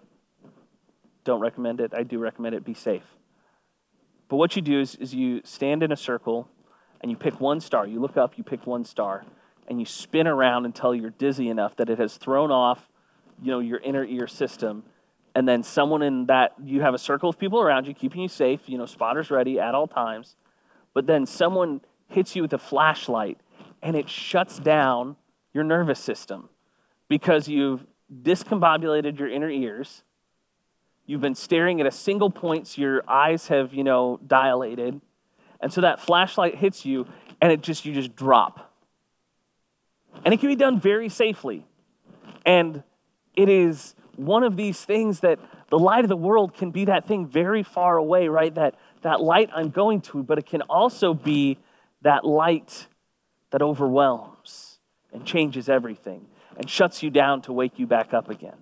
don't 1.26 1.42
recommend 1.42 1.82
it. 1.82 1.94
I 1.94 2.04
do 2.04 2.18
recommend 2.18 2.56
it. 2.56 2.64
Be 2.64 2.74
safe. 2.74 3.04
But 4.30 4.38
what 4.38 4.56
you 4.56 4.62
do 4.62 4.80
is, 4.80 4.96
is 4.96 5.14
you 5.14 5.42
stand 5.44 5.84
in 5.84 5.92
a 5.92 5.98
circle 5.98 6.48
and 7.02 7.12
you 7.12 7.18
pick 7.18 7.40
one 7.40 7.60
star. 7.60 7.86
You 7.86 8.00
look 8.00 8.18
up, 8.18 8.38
you 8.38 8.44
pick 8.44 8.66
one 8.66 8.86
star, 8.86 9.26
and 9.68 9.80
you 9.80 9.86
spin 9.86 10.28
around 10.28 10.66
until 10.66 10.96
you're 10.96 11.12
dizzy 11.12 11.50
enough 11.50 11.76
that 11.76 11.90
it 11.90 12.00
has 12.00 12.16
thrown 12.16 12.52
off 12.52 12.90
you 13.42 13.52
know, 13.52 13.60
your 13.60 13.80
inner 13.80 14.06
ear 14.06 14.28
system. 14.28 14.84
And 15.36 15.48
then 15.48 15.64
someone 15.64 16.02
in 16.02 16.28
that, 16.28 16.54
you 16.64 16.82
have 16.82 16.94
a 16.94 16.98
circle 16.98 17.30
of 17.30 17.38
people 17.38 17.60
around 17.60 17.88
you, 17.88 17.94
keeping 17.94 18.22
you 18.22 18.28
safe, 18.28 18.62
you 18.68 18.78
know, 18.78 18.86
spotters 18.86 19.32
ready 19.32 19.60
at 19.60 19.74
all 19.76 19.88
times. 19.88 20.36
But 20.94 21.08
then 21.08 21.26
someone 21.26 21.82
hits 22.08 22.36
you 22.36 22.44
with 22.44 22.54
a 22.54 22.58
flashlight 22.58 23.40
and 23.82 23.96
it 23.96 24.10
shuts 24.10 24.60
down 24.60 25.16
your 25.54 25.64
nervous 25.64 26.00
system 26.00 26.50
because 27.10 27.48
you've 27.48 27.86
discombobulated 28.22 29.18
your 29.20 29.30
inner 29.30 29.50
ears. 29.50 30.04
You've 31.06 31.22
been 31.22 31.36
staring 31.36 31.82
at 31.82 31.88
a 31.88 31.92
single 31.92 32.30
point, 32.30 32.68
so 32.68 32.82
your 32.82 33.04
eyes 33.08 33.48
have, 33.48 33.74
you 33.74 33.84
know, 33.84 34.20
dilated. 34.26 35.02
And 35.60 35.72
so 35.72 35.82
that 35.82 36.00
flashlight 36.00 36.56
hits 36.56 36.86
you 36.86 37.08
and 37.42 37.52
it 37.52 37.62
just, 37.62 37.86
you 37.86 37.94
just 37.94 38.16
drop. 38.16 38.74
And 40.24 40.34
it 40.34 40.40
can 40.40 40.50
be 40.50 40.56
done 40.56 40.80
very 40.80 41.10
safely. 41.10 41.66
And 42.46 42.84
it 43.36 43.50
is 43.50 43.96
one 44.16 44.44
of 44.44 44.56
these 44.56 44.84
things 44.84 45.22
that 45.22 45.40
the 45.70 45.80
light 45.80 46.06
of 46.06 46.10
the 46.10 46.16
world 46.16 46.54
can 46.54 46.72
be 46.72 46.86
that 46.86 47.08
thing 47.08 47.26
very 47.26 47.64
far 47.64 47.98
away, 47.98 48.28
right? 48.28 48.54
That, 48.54 48.76
that 49.02 49.22
light 49.22 49.50
I'm 49.54 49.70
going 49.70 50.02
to, 50.02 50.24
but 50.24 50.38
it 50.38 50.46
can 50.46 50.62
also 50.64 51.14
be 51.14 51.58
that 52.02 52.26
light 52.26 52.88
that 53.52 53.62
overwhelms 53.62 54.80
and 55.12 55.26
changes 55.26 55.70
everything 55.70 56.28
and 56.58 56.70
shuts 56.70 57.02
you 57.02 57.10
down 57.10 57.42
to 57.44 57.54
wake 57.54 57.80
you 57.80 57.88
back 57.88 58.14
up 58.14 58.30
again. 58.30 58.58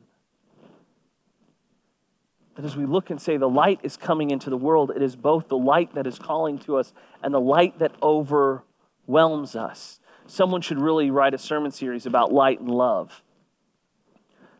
That 2.55 2.65
as 2.65 2.75
we 2.75 2.85
look 2.85 3.09
and 3.09 3.21
say 3.21 3.37
the 3.37 3.49
light 3.49 3.79
is 3.83 3.95
coming 3.97 4.29
into 4.31 4.49
the 4.49 4.57
world, 4.57 4.91
it 4.95 5.01
is 5.01 5.15
both 5.15 5.47
the 5.47 5.57
light 5.57 5.95
that 5.95 6.05
is 6.05 6.19
calling 6.19 6.59
to 6.59 6.77
us 6.77 6.93
and 7.23 7.33
the 7.33 7.39
light 7.39 7.79
that 7.79 7.93
overwhelms 8.03 9.55
us. 9.55 9.99
Someone 10.27 10.61
should 10.61 10.79
really 10.79 11.11
write 11.11 11.33
a 11.33 11.37
sermon 11.37 11.71
series 11.71 12.05
about 12.05 12.31
light 12.31 12.59
and 12.59 12.69
love 12.69 13.21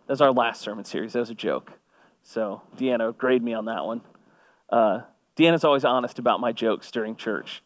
That's 0.07 0.21
our 0.21 0.31
last 0.31 0.61
sermon 0.61 0.85
series. 0.85 1.13
That 1.13 1.19
was 1.19 1.29
a 1.29 1.35
joke. 1.35 1.73
So 2.23 2.61
Deanna 2.77 3.17
grade 3.17 3.43
me 3.43 3.53
on 3.53 3.65
that 3.65 3.85
one. 3.85 4.01
Uh, 4.69 5.01
Deanna's 5.37 5.63
always 5.63 5.85
honest 5.85 6.19
about 6.19 6.39
my 6.39 6.51
jokes 6.51 6.91
during 6.91 7.15
church. 7.15 7.63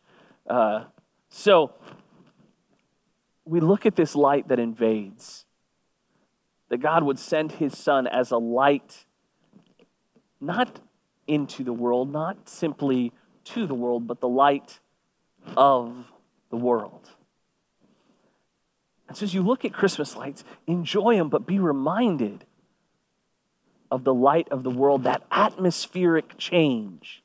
Uh, 0.47 0.85
so 1.29 1.73
we 3.45 3.59
look 3.59 3.85
at 3.85 3.95
this 3.95 4.15
light 4.15 4.47
that 4.47 4.59
invades, 4.59 5.45
that 6.69 6.77
God 6.77 7.03
would 7.03 7.19
send 7.19 7.53
his 7.53 7.77
son 7.77 8.07
as 8.07 8.31
a 8.31 8.37
light, 8.37 9.04
not 10.45 10.79
into 11.27 11.63
the 11.63 11.73
world, 11.73 12.11
not 12.11 12.47
simply 12.47 13.11
to 13.45 13.67
the 13.67 13.73
world, 13.73 14.07
but 14.07 14.19
the 14.19 14.27
light 14.27 14.79
of 15.57 16.11
the 16.49 16.57
world. 16.57 17.09
And 19.07 19.17
so 19.17 19.23
as 19.23 19.33
you 19.33 19.41
look 19.41 19.65
at 19.65 19.73
Christmas 19.73 20.15
lights, 20.15 20.43
enjoy 20.67 21.15
them, 21.15 21.29
but 21.29 21.45
be 21.45 21.59
reminded 21.59 22.45
of 23.91 24.03
the 24.03 24.13
light 24.13 24.47
of 24.49 24.63
the 24.63 24.71
world, 24.71 25.03
that 25.03 25.23
atmospheric 25.31 26.37
change. 26.37 27.23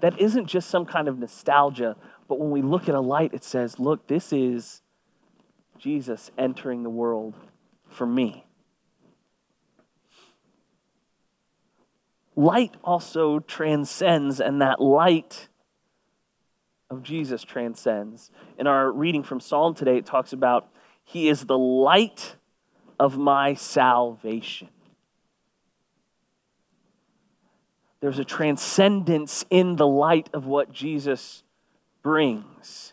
That 0.00 0.20
isn't 0.20 0.46
just 0.46 0.68
some 0.68 0.84
kind 0.84 1.08
of 1.08 1.18
nostalgia, 1.18 1.96
but 2.28 2.38
when 2.38 2.50
we 2.50 2.62
look 2.62 2.88
at 2.88 2.94
a 2.94 3.00
light, 3.00 3.32
it 3.32 3.42
says, 3.42 3.80
look, 3.80 4.06
this 4.06 4.32
is 4.32 4.82
Jesus 5.78 6.30
entering 6.36 6.82
the 6.82 6.90
world 6.90 7.34
for 7.88 8.06
me. 8.06 8.44
Light 12.38 12.76
also 12.84 13.40
transcends, 13.40 14.40
and 14.40 14.62
that 14.62 14.80
light 14.80 15.48
of 16.88 17.02
Jesus 17.02 17.42
transcends. 17.42 18.30
In 18.56 18.68
our 18.68 18.92
reading 18.92 19.24
from 19.24 19.40
Psalm 19.40 19.74
today, 19.74 19.96
it 19.96 20.06
talks 20.06 20.32
about 20.32 20.68
He 21.02 21.28
is 21.28 21.46
the 21.46 21.58
light 21.58 22.36
of 22.96 23.18
my 23.18 23.54
salvation. 23.54 24.68
There's 27.98 28.20
a 28.20 28.24
transcendence 28.24 29.44
in 29.50 29.74
the 29.74 29.88
light 29.88 30.30
of 30.32 30.46
what 30.46 30.70
Jesus 30.70 31.42
brings. 32.04 32.92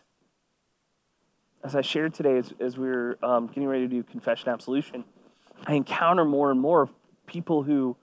As 1.64 1.76
I 1.76 1.82
shared 1.82 2.16
today, 2.16 2.40
as, 2.40 2.52
as 2.60 2.80
we 2.80 2.88
were 2.88 3.20
um, 3.22 3.46
getting 3.46 3.68
ready 3.68 3.84
to 3.84 3.88
do 3.88 4.02
confession 4.02 4.50
absolution, 4.50 5.04
I 5.68 5.76
encounter 5.76 6.26
more 6.26 6.50
and 6.50 6.60
more 6.60 6.90
people 7.28 7.62
who 7.62 7.96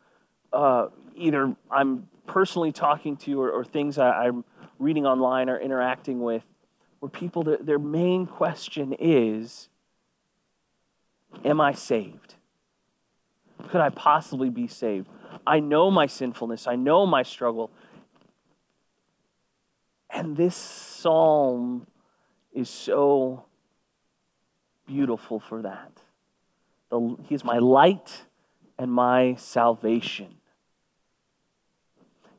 uh, 0.53 0.87
either 1.17 1.55
I'm 1.71 2.09
personally 2.27 2.73
talking 2.73 3.17
to 3.19 3.41
or, 3.41 3.51
or 3.51 3.65
things 3.65 3.99
I, 3.99 4.27
I'm 4.27 4.45
reading 4.79 5.07
online 5.07 5.49
or 5.49 5.59
interacting 5.59 6.21
with, 6.21 6.45
where 7.01 7.11
people, 7.11 7.43
their 7.61 7.79
main 7.79 8.27
question 8.27 8.95
is 8.99 9.69
Am 11.45 11.61
I 11.61 11.73
saved? 11.73 12.35
Could 13.69 13.81
I 13.81 13.89
possibly 13.89 14.51
be 14.51 14.67
saved? 14.67 15.09
I 15.47 15.61
know 15.61 15.91
my 15.91 16.07
sinfulness, 16.07 16.67
I 16.67 16.77
know 16.77 17.07
my 17.07 17.23
struggle. 17.23 17.71
And 20.11 20.37
this 20.37 20.55
psalm 20.55 21.87
is 22.53 22.69
so 22.69 23.45
beautiful 24.87 25.41
for 25.41 25.63
that. 25.63 25.91
The, 26.91 27.17
he's 27.29 27.45
my 27.45 27.59
light 27.59 28.25
and 28.79 28.93
my 28.93 29.37
salvation. 29.37 30.35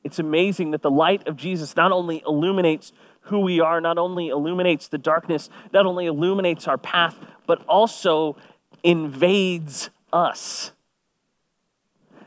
It's 0.03 0.19
amazing 0.19 0.71
that 0.71 0.81
the 0.81 0.91
light 0.91 1.27
of 1.27 1.37
Jesus 1.37 1.75
not 1.75 1.91
only 1.91 2.21
illuminates 2.25 2.91
who 3.21 3.39
we 3.39 3.59
are, 3.61 3.79
not 3.79 3.97
only 3.97 4.27
illuminates 4.29 4.87
the 4.87 4.97
darkness, 4.97 5.49
not 5.71 5.85
only 5.85 6.07
illuminates 6.07 6.67
our 6.67 6.77
path, 6.77 7.17
but 7.47 7.63
also 7.67 8.35
invades 8.83 9.89
us. 10.11 10.73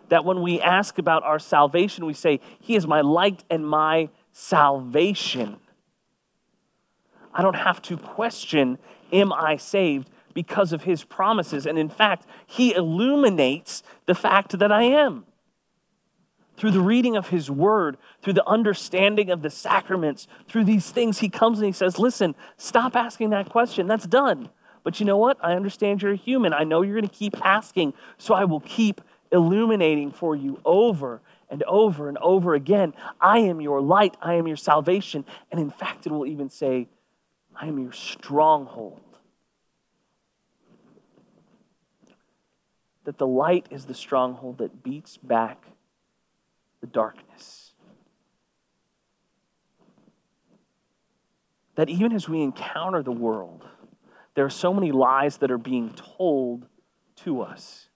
That 0.09 0.25
when 0.25 0.41
we 0.41 0.61
ask 0.61 0.99
about 0.99 1.23
our 1.25 1.39
salvation, 1.39 2.07
we 2.07 2.15
say, 2.15 2.41
He 2.61 2.77
is 2.77 2.87
my 2.87 3.03
light 3.03 3.45
and 3.51 3.67
my 3.67 4.09
salvation. 4.33 5.59
I 7.35 7.43
don't 7.43 7.57
have 7.57 7.83
to 7.83 7.97
question, 7.99 8.79
Am 9.13 9.33
I 9.33 9.57
saved? 9.57 10.11
because 10.33 10.75
of 10.75 10.83
His 10.83 11.03
promises. 11.03 11.65
And 11.65 11.79
in 11.79 11.89
fact, 11.89 12.27
He 12.47 12.75
illuminates 12.75 13.83
the 14.05 14.15
fact 14.15 14.59
that 14.59 14.71
I 14.71 14.83
am 14.83 15.25
through 16.57 16.71
the 16.71 16.81
reading 16.81 17.17
of 17.17 17.29
his 17.29 17.51
word, 17.51 17.97
through 18.23 18.33
the 18.33 18.49
understanding 18.49 19.31
of 19.31 19.43
the 19.43 19.51
sacraments, 19.51 20.27
through 20.49 20.65
these 20.65 20.91
things, 20.91 21.19
he 21.19 21.29
comes 21.29 21.59
and 21.59 21.67
he 21.67 21.73
says, 21.73 21.99
Listen, 21.99 22.35
stop 22.57 22.97
asking 22.97 23.31
that 23.31 23.49
question. 23.49 23.87
That's 23.87 24.07
done. 24.07 24.49
But 24.83 25.01
you 25.01 25.07
know 25.07 25.17
what? 25.17 25.37
I 25.43 25.55
understand 25.55 26.03
you're 26.03 26.13
a 26.13 26.17
human. 26.17 26.53
I 26.53 26.65
know 26.65 26.83
you're 26.83 26.95
going 26.95 27.09
to 27.09 27.15
keep 27.15 27.37
asking. 27.45 27.93
So 28.19 28.35
I 28.35 28.45
will 28.45 28.61
keep 28.61 29.01
illuminating 29.33 30.13
for 30.13 30.37
you 30.37 30.61
over 30.65 31.21
and 31.51 31.63
over 31.65 32.09
and 32.09 32.17
over 32.19 32.55
again. 32.55 32.95
I 33.21 33.41
am 33.41 33.61
your 33.61 33.81
light. 33.81 34.17
I 34.23 34.35
am 34.35 34.47
your 34.47 34.57
salvation. 34.57 35.25
And 35.51 35.61
in 35.61 35.71
fact, 35.71 36.07
it 36.07 36.13
will 36.13 36.27
even 36.27 36.51
say, 36.51 36.89
I 37.55 37.67
am 37.67 37.79
your 37.79 37.93
stronghold. 37.93 39.01
That 43.05 43.19
the 43.19 43.27
light 43.27 43.67
is 43.71 43.87
the 43.87 43.95
stronghold 43.95 44.59
that 44.59 44.83
beats 44.83 45.17
back 45.17 45.65
the 46.81 46.87
darkness. 46.87 47.73
That 51.77 51.89
even 51.89 52.13
as 52.13 52.29
we 52.29 52.43
encounter 52.43 53.03
the 53.03 53.13
world, 53.13 53.65
there 54.35 54.45
are 54.45 54.51
so 54.51 54.73
many 54.73 54.93
lies 54.93 55.39
that 55.39 55.51
are 55.51 55.59
being 55.59 55.95
told 55.95 56.67
to 57.17 57.43
us 57.43 57.89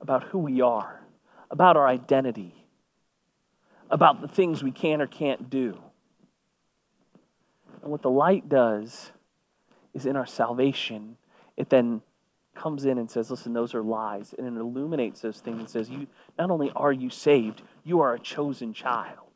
about 0.00 0.24
who 0.24 0.38
we 0.38 0.60
are, 0.60 1.00
about 1.50 1.76
our 1.76 1.86
identity, 1.86 2.54
about 3.90 4.20
the 4.20 4.28
things 4.28 4.62
we 4.62 4.70
can 4.70 5.00
or 5.00 5.06
can't 5.06 5.50
do. 5.50 5.78
And 7.82 7.90
what 7.90 8.02
the 8.02 8.10
light 8.10 8.48
does 8.48 9.10
is 9.94 10.06
in 10.06 10.16
our 10.16 10.26
salvation, 10.26 11.16
it 11.56 11.70
then 11.70 12.02
comes 12.54 12.84
in 12.84 12.98
and 12.98 13.10
says, 13.10 13.30
Listen, 13.30 13.52
those 13.52 13.74
are 13.74 13.82
lies. 13.82 14.34
And 14.36 14.46
it 14.46 14.60
illuminates 14.60 15.20
those 15.20 15.40
things 15.40 15.58
and 15.58 15.68
says, 15.68 15.88
You 15.88 16.06
not 16.38 16.50
only 16.50 16.70
are 16.74 16.92
you 16.92 17.10
saved, 17.10 17.62
you 17.84 18.00
are 18.00 18.14
a 18.14 18.18
chosen 18.18 18.72
child. 18.72 19.26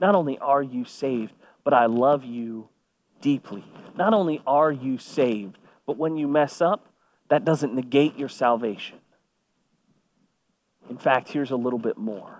Not 0.00 0.14
only 0.14 0.38
are 0.38 0.62
you 0.62 0.84
saved, 0.84 1.32
but 1.64 1.74
I 1.74 1.86
love 1.86 2.24
you 2.24 2.68
deeply. 3.20 3.64
Not 3.96 4.14
only 4.14 4.40
are 4.46 4.72
you 4.72 4.98
saved, 4.98 5.58
but 5.86 5.96
when 5.96 6.16
you 6.16 6.26
mess 6.26 6.60
up, 6.60 6.86
that 7.28 7.44
doesn't 7.44 7.74
negate 7.74 8.18
your 8.18 8.28
salvation. 8.28 8.98
In 10.88 10.98
fact, 10.98 11.28
here's 11.28 11.50
a 11.50 11.56
little 11.56 11.78
bit 11.78 11.96
more 11.96 12.36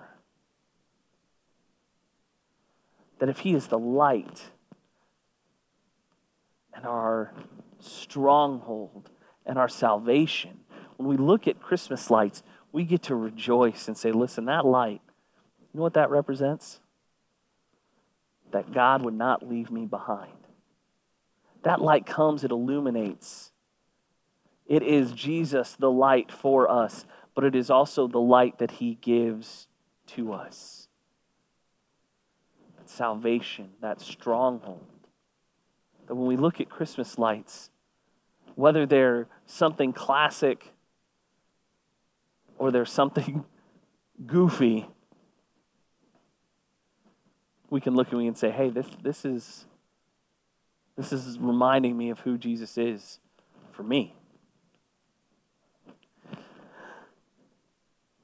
that 3.18 3.28
if 3.28 3.40
He 3.40 3.54
is 3.54 3.68
the 3.68 3.78
light 3.78 4.50
and 6.74 6.86
our 6.86 7.32
stronghold 7.78 9.10
and 9.50 9.58
our 9.58 9.68
salvation, 9.68 10.60
when 10.96 11.08
we 11.08 11.16
look 11.16 11.48
at 11.48 11.60
Christmas 11.60 12.08
lights, 12.08 12.44
we 12.70 12.84
get 12.84 13.02
to 13.02 13.16
rejoice 13.16 13.88
and 13.88 13.98
say, 13.98 14.12
listen, 14.12 14.44
that 14.44 14.64
light, 14.64 15.00
you 15.72 15.78
know 15.78 15.82
what 15.82 15.94
that 15.94 16.08
represents? 16.08 16.78
That 18.52 18.72
God 18.72 19.02
would 19.02 19.14
not 19.14 19.48
leave 19.48 19.68
me 19.72 19.86
behind. 19.86 20.30
That 21.64 21.82
light 21.82 22.06
comes, 22.06 22.44
it 22.44 22.52
illuminates. 22.52 23.50
It 24.68 24.84
is 24.84 25.10
Jesus, 25.10 25.74
the 25.76 25.90
light 25.90 26.30
for 26.30 26.70
us, 26.70 27.04
but 27.34 27.42
it 27.42 27.56
is 27.56 27.70
also 27.70 28.06
the 28.06 28.20
light 28.20 28.60
that 28.60 28.70
he 28.70 28.94
gives 28.94 29.66
to 30.08 30.32
us. 30.32 30.86
That 32.78 32.88
salvation, 32.88 33.70
that 33.80 34.00
stronghold. 34.00 34.86
That 36.06 36.14
when 36.14 36.28
we 36.28 36.36
look 36.36 36.60
at 36.60 36.70
Christmas 36.70 37.18
lights, 37.18 37.70
whether 38.54 38.86
they're 38.86 39.26
something 39.46 39.92
classic 39.92 40.72
or 42.58 42.70
they're 42.70 42.84
something 42.84 43.44
goofy, 44.26 44.86
we 47.70 47.80
can 47.80 47.94
look 47.94 48.08
at 48.08 48.14
me 48.14 48.26
and 48.26 48.36
say, 48.36 48.50
hey, 48.50 48.68
this, 48.70 48.86
this, 49.02 49.24
is, 49.24 49.64
this 50.96 51.12
is 51.12 51.38
reminding 51.38 51.96
me 51.96 52.10
of 52.10 52.20
who 52.20 52.36
Jesus 52.36 52.76
is 52.76 53.20
for 53.72 53.82
me. 53.82 54.14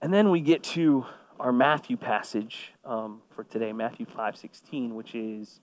And 0.02 0.12
then 0.12 0.30
we 0.30 0.40
get 0.40 0.62
to 0.62 1.06
our 1.40 1.52
Matthew 1.52 1.96
passage 1.96 2.72
um, 2.84 3.22
for 3.34 3.44
today, 3.44 3.72
Matthew 3.72 4.06
5:16, 4.06 4.92
which 4.92 5.14
is, 5.14 5.60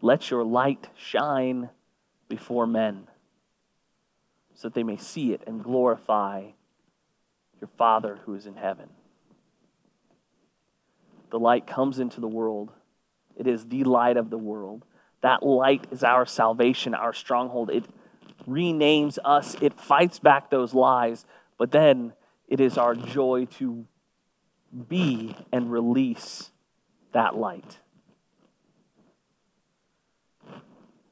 "Let 0.00 0.30
your 0.30 0.44
light 0.44 0.88
shine 0.96 1.70
before 2.28 2.66
men, 2.66 3.08
so 4.58 4.66
that 4.66 4.74
they 4.74 4.82
may 4.82 4.96
see 4.96 5.32
it 5.32 5.40
and 5.46 5.62
glorify 5.62 6.50
your 7.60 7.68
Father 7.78 8.16
who 8.24 8.34
is 8.34 8.44
in 8.44 8.56
heaven." 8.56 8.88
The 11.30 11.38
light 11.38 11.64
comes 11.64 12.00
into 12.00 12.20
the 12.20 12.26
world. 12.26 12.72
It 13.36 13.46
is 13.46 13.68
the 13.68 13.84
light 13.84 14.16
of 14.16 14.30
the 14.30 14.38
world. 14.38 14.84
That 15.20 15.44
light 15.44 15.86
is 15.92 16.02
our 16.02 16.26
salvation, 16.26 16.92
our 16.92 17.12
stronghold. 17.12 17.70
It 17.70 17.84
renames 18.48 19.16
us, 19.24 19.54
it 19.62 19.74
fights 19.74 20.18
back 20.18 20.50
those 20.50 20.74
lies, 20.74 21.24
but 21.56 21.70
then 21.70 22.14
it 22.48 22.60
is 22.60 22.76
our 22.76 22.96
joy 22.96 23.44
to 23.44 23.86
be 24.88 25.36
and 25.52 25.70
release 25.70 26.50
that 27.12 27.36
light. 27.36 27.78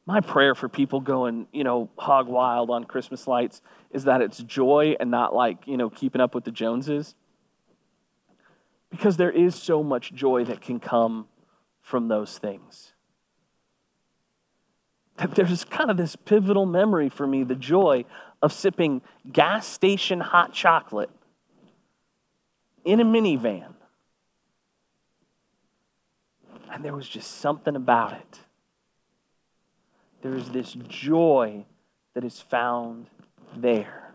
My 0.07 0.21
prayer 0.21 0.55
for 0.55 0.69
people 0.69 1.01
going, 1.01 1.49
you 1.53 1.65
know, 1.65 1.91
hog 1.99 2.29
wild 2.29 2.71
on 2.71 2.85
Christmas 2.85 3.27
lights 3.27 3.61
is 3.91 4.05
that 4.05 4.23
it's 4.23 4.39
joy 4.39 4.95
and 5.01 5.11
not 5.11 5.35
like, 5.35 5.67
you 5.67 5.77
know, 5.77 5.91
keeping 5.91 6.21
up 6.21 6.33
with 6.33 6.45
the 6.45 6.53
Joneses. 6.53 7.17
Because 8.89 9.17
there 9.17 9.33
is 9.33 9.57
so 9.57 9.83
much 9.83 10.15
joy 10.15 10.45
that 10.45 10.61
can 10.61 10.79
come 10.79 11.27
from 11.83 12.07
those 12.07 12.39
things. 12.39 12.93
That 15.17 15.35
there's 15.35 15.65
kind 15.65 15.91
of 15.91 15.97
this 15.97 16.15
pivotal 16.15 16.67
memory 16.67 17.09
for 17.09 17.27
me 17.27 17.43
the 17.43 17.57
joy 17.57 18.05
of 18.43 18.53
sipping 18.53 19.03
gas 19.33 19.67
station 19.67 20.21
hot 20.21 20.53
chocolate 20.53 21.11
in 22.85 23.01
a 23.01 23.05
minivan. 23.05 23.75
And 26.71 26.85
there 26.85 26.95
was 26.95 27.09
just 27.09 27.39
something 27.39 27.75
about 27.75 28.13
it. 28.13 28.41
There 30.27 30.35
is 30.35 30.49
this 30.49 30.73
joy 30.89 31.67
that 32.15 32.25
is 32.25 32.41
found 32.41 33.07
there. 33.57 34.13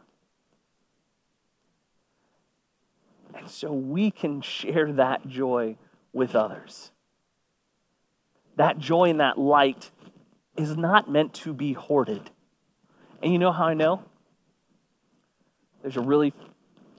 And 3.33 3.49
so 3.49 3.71
we 3.71 4.11
can 4.11 4.41
share 4.41 4.91
that 4.91 5.25
joy 5.25 5.77
with 6.11 6.35
others. 6.35 6.91
That 8.57 8.77
joy 8.77 9.11
and 9.11 9.21
that 9.21 9.37
light 9.37 9.89
is 10.57 10.75
not 10.75 11.09
meant 11.09 11.33
to 11.35 11.53
be 11.53 11.71
hoarded. 11.71 12.29
And 13.23 13.31
you 13.31 13.39
know 13.39 13.53
how 13.53 13.67
I 13.67 13.73
know? 13.73 14.03
There's 15.81 15.95
a 15.95 16.01
really 16.01 16.33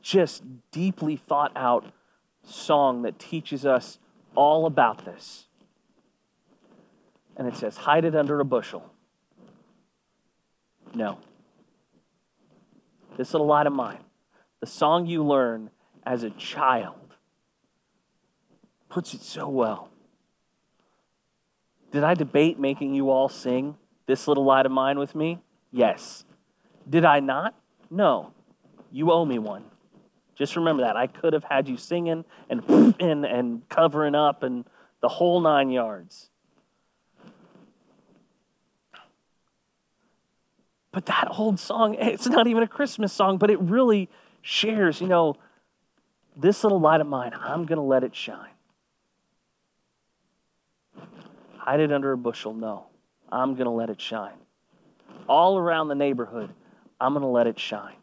just 0.00 0.42
deeply 0.70 1.16
thought 1.16 1.52
out 1.54 1.84
song 2.44 3.02
that 3.02 3.18
teaches 3.18 3.66
us 3.66 3.98
all 4.34 4.64
about 4.64 5.04
this. 5.04 5.48
And 7.36 7.46
it 7.46 7.56
says, 7.56 7.76
Hide 7.76 8.06
it 8.06 8.16
under 8.16 8.40
a 8.40 8.44
bushel. 8.46 8.91
No. 10.94 11.18
This 13.16 13.32
little 13.32 13.46
light 13.46 13.66
of 13.66 13.72
mine, 13.72 14.04
the 14.60 14.66
song 14.66 15.06
you 15.06 15.24
learn 15.24 15.70
as 16.04 16.22
a 16.22 16.30
child, 16.30 16.96
puts 18.88 19.14
it 19.14 19.22
so 19.22 19.48
well. 19.48 19.88
Did 21.90 22.04
I 22.04 22.14
debate 22.14 22.58
making 22.58 22.94
you 22.94 23.10
all 23.10 23.28
sing 23.28 23.76
This 24.06 24.26
Little 24.26 24.44
Light 24.44 24.64
of 24.64 24.72
Mine 24.72 24.98
with 24.98 25.14
me? 25.14 25.40
Yes. 25.70 26.24
Did 26.88 27.04
I 27.04 27.20
not? 27.20 27.54
No. 27.90 28.32
You 28.90 29.12
owe 29.12 29.24
me 29.24 29.38
one. 29.38 29.64
Just 30.34 30.56
remember 30.56 30.82
that. 30.82 30.96
I 30.96 31.06
could 31.06 31.34
have 31.34 31.44
had 31.44 31.68
you 31.68 31.76
singing 31.76 32.24
and, 32.48 32.62
and, 32.98 33.24
and 33.26 33.68
covering 33.68 34.14
up 34.14 34.42
and 34.42 34.64
the 35.02 35.08
whole 35.08 35.40
nine 35.40 35.70
yards. 35.70 36.30
But 40.92 41.06
that 41.06 41.28
old 41.38 41.58
song, 41.58 41.94
it's 41.94 42.26
not 42.26 42.46
even 42.46 42.62
a 42.62 42.68
Christmas 42.68 43.12
song, 43.12 43.38
but 43.38 43.50
it 43.50 43.58
really 43.60 44.08
shares, 44.42 45.00
you 45.00 45.08
know, 45.08 45.36
this 46.36 46.62
little 46.62 46.80
light 46.80 47.00
of 47.00 47.06
mine, 47.06 47.32
I'm 47.34 47.66
going 47.66 47.76
to 47.76 47.82
let 47.82 48.04
it 48.04 48.14
shine. 48.14 48.50
Hide 51.56 51.80
it 51.80 51.92
under 51.92 52.12
a 52.12 52.16
bushel? 52.16 52.54
No. 52.54 52.86
I'm 53.30 53.54
going 53.54 53.64
to 53.64 53.70
let 53.70 53.90
it 53.90 54.00
shine. 54.00 54.34
All 55.28 55.58
around 55.58 55.88
the 55.88 55.94
neighborhood, 55.94 56.50
I'm 57.00 57.12
going 57.12 57.22
to 57.22 57.28
let 57.28 57.46
it 57.46 57.58
shine. 57.58 57.96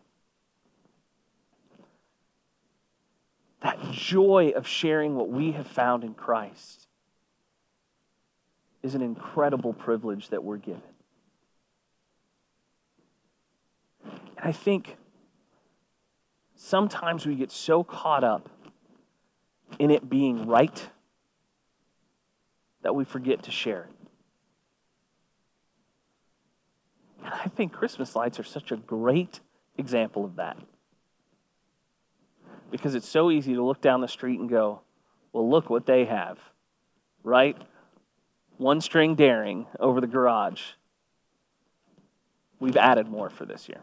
that 3.61 3.91
joy 3.91 4.53
of 4.55 4.67
sharing 4.67 5.15
what 5.15 5.29
we 5.29 5.51
have 5.51 5.67
found 5.67 6.03
in 6.03 6.13
Christ 6.13 6.87
is 8.81 8.95
an 8.95 9.01
incredible 9.01 9.73
privilege 9.73 10.29
that 10.29 10.43
we're 10.43 10.57
given. 10.57 10.81
And 14.39 14.47
I 14.47 14.51
think 14.53 14.95
sometimes 16.55 17.25
we 17.25 17.35
get 17.35 17.51
so 17.51 17.83
caught 17.83 18.23
up 18.23 18.49
in 19.77 19.91
it 19.91 20.09
being 20.09 20.47
right 20.47 20.89
that 22.81 22.95
we 22.95 23.03
forget 23.03 23.43
to 23.43 23.51
share 23.51 23.81
it. 23.81 23.89
And 27.25 27.33
I 27.33 27.47
think 27.47 27.73
Christmas 27.73 28.15
lights 28.15 28.39
are 28.39 28.43
such 28.43 28.71
a 28.71 28.77
great 28.77 29.41
example 29.77 30.23
of 30.23 30.37
that 30.37 30.57
because 32.71 32.95
it's 32.95 33.09
so 33.09 33.29
easy 33.29 33.53
to 33.55 33.63
look 33.63 33.81
down 33.81 33.99
the 33.99 34.07
street 34.07 34.39
and 34.39 34.49
go, 34.49 34.81
well, 35.33 35.49
look 35.49 35.69
what 35.69 35.85
they 35.85 36.05
have, 36.05 36.39
right? 37.23 37.57
One 38.57 38.79
string 38.79 39.15
daring 39.15 39.67
over 39.79 39.99
the 39.99 40.07
garage. 40.07 40.61
We've 42.59 42.77
added 42.77 43.07
more 43.09 43.29
for 43.29 43.45
this 43.45 43.67
year. 43.67 43.81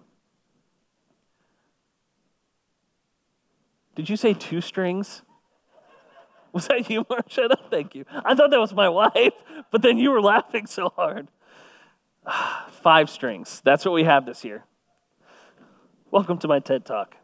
Did 3.96 4.10
you 4.10 4.16
say 4.16 4.34
two 4.34 4.60
strings? 4.60 5.22
Was 6.52 6.68
that 6.68 6.88
you, 6.88 7.04
Shut 7.28 7.50
up. 7.50 7.70
Thank 7.70 7.94
you. 7.94 8.04
I 8.24 8.34
thought 8.34 8.50
that 8.50 8.60
was 8.60 8.72
my 8.72 8.88
wife, 8.88 9.32
but 9.72 9.82
then 9.82 9.98
you 9.98 10.10
were 10.10 10.20
laughing 10.20 10.66
so 10.66 10.92
hard. 10.94 11.28
Five 12.82 13.10
strings. 13.10 13.60
That's 13.64 13.84
what 13.84 13.92
we 13.92 14.04
have 14.04 14.26
this 14.26 14.44
year. 14.44 14.64
Welcome 16.10 16.38
to 16.38 16.48
my 16.48 16.60
TED 16.60 16.84
Talk. 16.84 17.16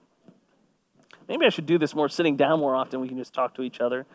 Maybe 1.28 1.46
I 1.46 1.50
should 1.50 1.66
do 1.66 1.78
this 1.78 1.94
more 1.94 2.08
sitting 2.08 2.36
down 2.36 2.58
more 2.58 2.74
often. 2.74 3.00
We 3.00 3.08
can 3.08 3.16
just 3.16 3.32
talk 3.32 3.54
to 3.54 3.62
each 3.62 3.80
other. 3.80 4.06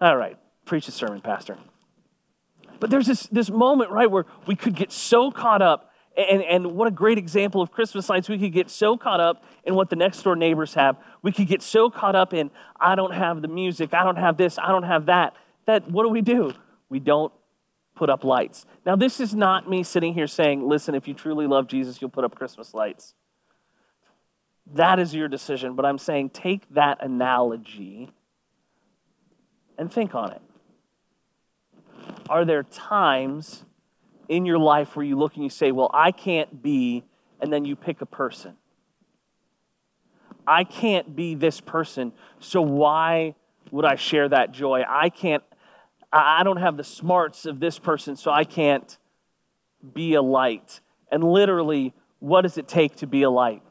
All 0.00 0.16
right, 0.16 0.36
preach 0.64 0.88
a 0.88 0.90
sermon, 0.90 1.20
Pastor. 1.20 1.58
But 2.80 2.90
there's 2.90 3.06
this, 3.06 3.26
this 3.28 3.50
moment, 3.50 3.90
right, 3.90 4.10
where 4.10 4.26
we 4.46 4.56
could 4.56 4.74
get 4.74 4.90
so 4.90 5.30
caught 5.30 5.62
up, 5.62 5.90
and, 6.16 6.42
and 6.42 6.66
what 6.76 6.86
a 6.86 6.90
great 6.90 7.18
example 7.18 7.60
of 7.60 7.72
Christmas 7.72 8.08
lights. 8.08 8.28
We 8.28 8.38
could 8.38 8.52
get 8.52 8.70
so 8.70 8.96
caught 8.96 9.20
up 9.20 9.44
in 9.64 9.74
what 9.74 9.90
the 9.90 9.96
next 9.96 10.22
door 10.22 10.36
neighbors 10.36 10.74
have. 10.74 10.96
We 11.22 11.32
could 11.32 11.48
get 11.48 11.62
so 11.62 11.90
caught 11.90 12.14
up 12.14 12.32
in, 12.32 12.50
I 12.80 12.94
don't 12.94 13.12
have 13.12 13.42
the 13.42 13.48
music, 13.48 13.94
I 13.94 14.04
don't 14.04 14.16
have 14.16 14.36
this, 14.36 14.58
I 14.58 14.68
don't 14.68 14.84
have 14.84 15.06
that, 15.06 15.34
that 15.66 15.90
what 15.90 16.04
do 16.04 16.10
we 16.10 16.20
do? 16.20 16.52
We 16.88 17.00
don't 17.00 17.32
put 17.94 18.10
up 18.10 18.24
lights. 18.24 18.66
Now, 18.84 18.96
this 18.96 19.20
is 19.20 19.34
not 19.34 19.68
me 19.68 19.82
sitting 19.82 20.14
here 20.14 20.26
saying, 20.26 20.66
listen, 20.66 20.94
if 20.94 21.08
you 21.08 21.14
truly 21.14 21.46
love 21.46 21.66
Jesus, 21.66 22.00
you'll 22.00 22.10
put 22.10 22.24
up 22.24 22.34
Christmas 22.34 22.74
lights. 22.74 23.14
That 24.72 24.98
is 24.98 25.14
your 25.14 25.28
decision. 25.28 25.74
But 25.74 25.84
I'm 25.84 25.98
saying 25.98 26.30
take 26.30 26.62
that 26.74 27.04
analogy 27.04 28.10
and 29.78 29.92
think 29.92 30.14
on 30.14 30.32
it. 30.32 30.42
Are 32.28 32.44
there 32.44 32.62
times 32.62 33.64
in 34.28 34.46
your 34.46 34.58
life 34.58 34.96
where 34.96 35.04
you 35.04 35.16
look 35.16 35.34
and 35.34 35.44
you 35.44 35.50
say, 35.50 35.72
Well, 35.72 35.90
I 35.92 36.10
can't 36.12 36.62
be, 36.62 37.04
and 37.40 37.52
then 37.52 37.64
you 37.64 37.76
pick 37.76 38.00
a 38.00 38.06
person? 38.06 38.56
I 40.46 40.64
can't 40.64 41.16
be 41.16 41.34
this 41.34 41.60
person, 41.60 42.12
so 42.38 42.60
why 42.60 43.34
would 43.70 43.84
I 43.84 43.96
share 43.96 44.28
that 44.28 44.52
joy? 44.52 44.84
I 44.86 45.08
can't, 45.08 45.42
I 46.12 46.42
don't 46.44 46.58
have 46.58 46.76
the 46.76 46.84
smarts 46.84 47.46
of 47.46 47.60
this 47.60 47.78
person, 47.78 48.16
so 48.16 48.30
I 48.30 48.44
can't 48.44 48.98
be 49.94 50.14
a 50.14 50.22
light. 50.22 50.80
And 51.10 51.24
literally, 51.24 51.94
what 52.20 52.42
does 52.42 52.58
it 52.58 52.68
take 52.68 52.96
to 52.96 53.06
be 53.06 53.22
a 53.22 53.30
light? 53.30 53.62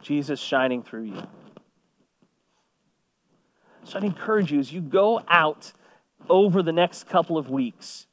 Jesus 0.00 0.40
shining 0.40 0.82
through 0.82 1.04
you. 1.04 1.22
So 3.84 3.98
I'd 3.98 4.04
encourage 4.04 4.52
you 4.52 4.60
as 4.60 4.72
you 4.72 4.80
go 4.80 5.22
out 5.28 5.72
over 6.28 6.62
the 6.62 6.72
next 6.72 7.08
couple 7.08 7.36
of 7.36 7.50
weeks 7.50 8.06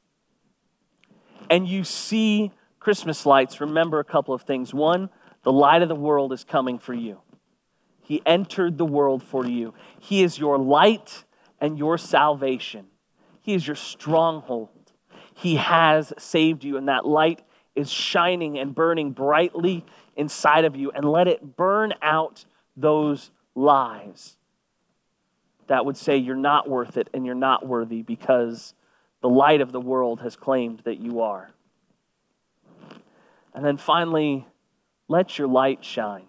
and 1.49 1.67
you 1.67 1.83
see 1.83 2.51
Christmas 2.79 3.25
lights, 3.25 3.59
remember 3.61 3.99
a 3.99 4.03
couple 4.03 4.33
of 4.33 4.43
things. 4.43 4.73
One, 4.73 5.09
the 5.43 5.51
light 5.51 5.81
of 5.81 5.89
the 5.89 5.95
world 5.95 6.33
is 6.33 6.43
coming 6.43 6.79
for 6.79 6.93
you. 6.93 7.19
He 8.01 8.21
entered 8.25 8.77
the 8.77 8.85
world 8.85 9.21
for 9.21 9.45
you. 9.45 9.73
He 9.99 10.23
is 10.23 10.39
your 10.39 10.57
light 10.57 11.25
and 11.61 11.77
your 11.77 11.97
salvation. 11.97 12.87
He 13.41 13.53
is 13.53 13.67
your 13.67 13.75
stronghold. 13.75 14.69
He 15.33 15.55
has 15.55 16.11
saved 16.17 16.63
you, 16.63 16.77
and 16.77 16.87
that 16.87 17.05
light 17.05 17.41
is 17.75 17.89
shining 17.89 18.57
and 18.57 18.75
burning 18.75 19.11
brightly 19.11 19.85
inside 20.15 20.65
of 20.65 20.75
you. 20.75 20.91
And 20.91 21.05
let 21.05 21.27
it 21.27 21.55
burn 21.55 21.93
out 22.01 22.45
those 22.75 23.31
lies 23.55 24.37
that 25.67 25.85
would 25.85 25.95
say 25.95 26.17
you're 26.17 26.35
not 26.35 26.67
worth 26.67 26.97
it 26.97 27.09
and 27.13 27.25
you're 27.25 27.35
not 27.35 27.65
worthy 27.65 28.01
because 28.01 28.73
the 29.21 29.29
light 29.29 29.61
of 29.61 29.71
the 29.71 29.81
world 29.81 30.21
has 30.21 30.35
claimed 30.35 30.79
that 30.85 30.99
you 30.99 31.21
are. 31.21 31.51
And 33.53 33.65
then 33.65 33.77
finally, 33.77 34.45
let 35.07 35.37
your 35.37 35.47
light 35.47 35.83
shine. 35.83 36.27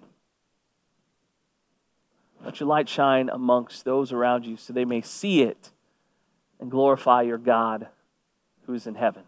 Let 2.45 2.59
your 2.59 2.69
light 2.69 2.89
shine 2.89 3.29
amongst 3.29 3.85
those 3.85 4.13
around 4.13 4.47
you 4.47 4.57
so 4.57 4.73
they 4.73 4.85
may 4.85 5.03
see 5.03 5.43
it 5.43 5.71
and 6.59 6.71
glorify 6.71 7.23
your 7.23 7.39
God 7.39 7.89
who 8.67 8.75
is 8.75 8.87
in 8.87 8.95
heaven. 8.95 9.23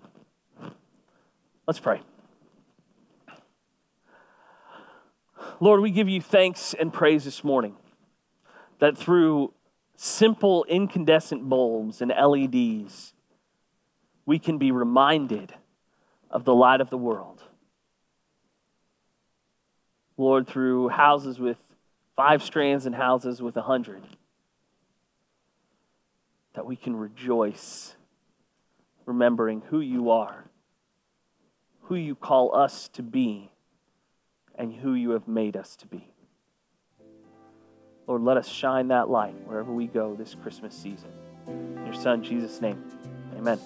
Let's 1.67 1.81
pray. 1.81 2.01
Lord, 5.61 5.81
we 5.81 5.91
give 5.91 6.09
you 6.09 6.21
thanks 6.21 6.75
and 6.75 6.93
praise 6.93 7.25
this 7.25 7.45
morning 7.45 7.77
that 8.81 8.99
through 8.99 9.53
simple 9.97 10.65
incandescent 10.65 11.49
bulbs 11.49 12.03
and 12.03 12.11
LEDs, 12.11 13.12
we 14.27 14.39
can 14.39 14.59
be 14.59 14.71
reminded 14.71 15.53
of 16.31 16.45
the 16.45 16.55
light 16.55 16.81
of 16.81 16.91
the 16.91 16.97
world. 16.97 17.43
Lord, 20.17 20.47
through 20.47 20.89
houses 20.89 21.39
with 21.39 21.59
five 22.17 22.43
strands 22.43 22.87
and 22.87 22.95
houses 22.95 23.43
with 23.43 23.57
a 23.57 23.63
hundred, 23.63 24.03
that 26.55 26.67
we 26.67 26.77
can 26.77 26.95
rejoice 26.95 27.97
remembering 29.07 29.63
who 29.69 29.81
you 29.81 30.11
are, 30.11 30.45
who 31.83 31.95
you 31.95 32.15
call 32.15 32.55
us 32.55 32.89
to 32.89 33.03
be, 33.03 33.51
and 34.55 34.73
who 34.73 34.95
you 34.95 35.11
have 35.11 35.27
made 35.27 35.57
us 35.57 35.77
to 35.77 35.87
be. 35.87 36.07
Lord, 38.07 38.23
let 38.23 38.37
us 38.37 38.49
shine 38.49 38.89
that 38.89 39.09
light 39.09 39.35
wherever 39.47 39.73
we 39.73 39.87
go 39.87 40.15
this 40.15 40.37
Christmas 40.43 40.75
season. 40.75 41.11
In 41.47 41.87
your 41.87 41.95
Son, 41.95 42.23
Jesus' 42.23 42.61
name, 42.61 42.85
amen. 43.43 43.59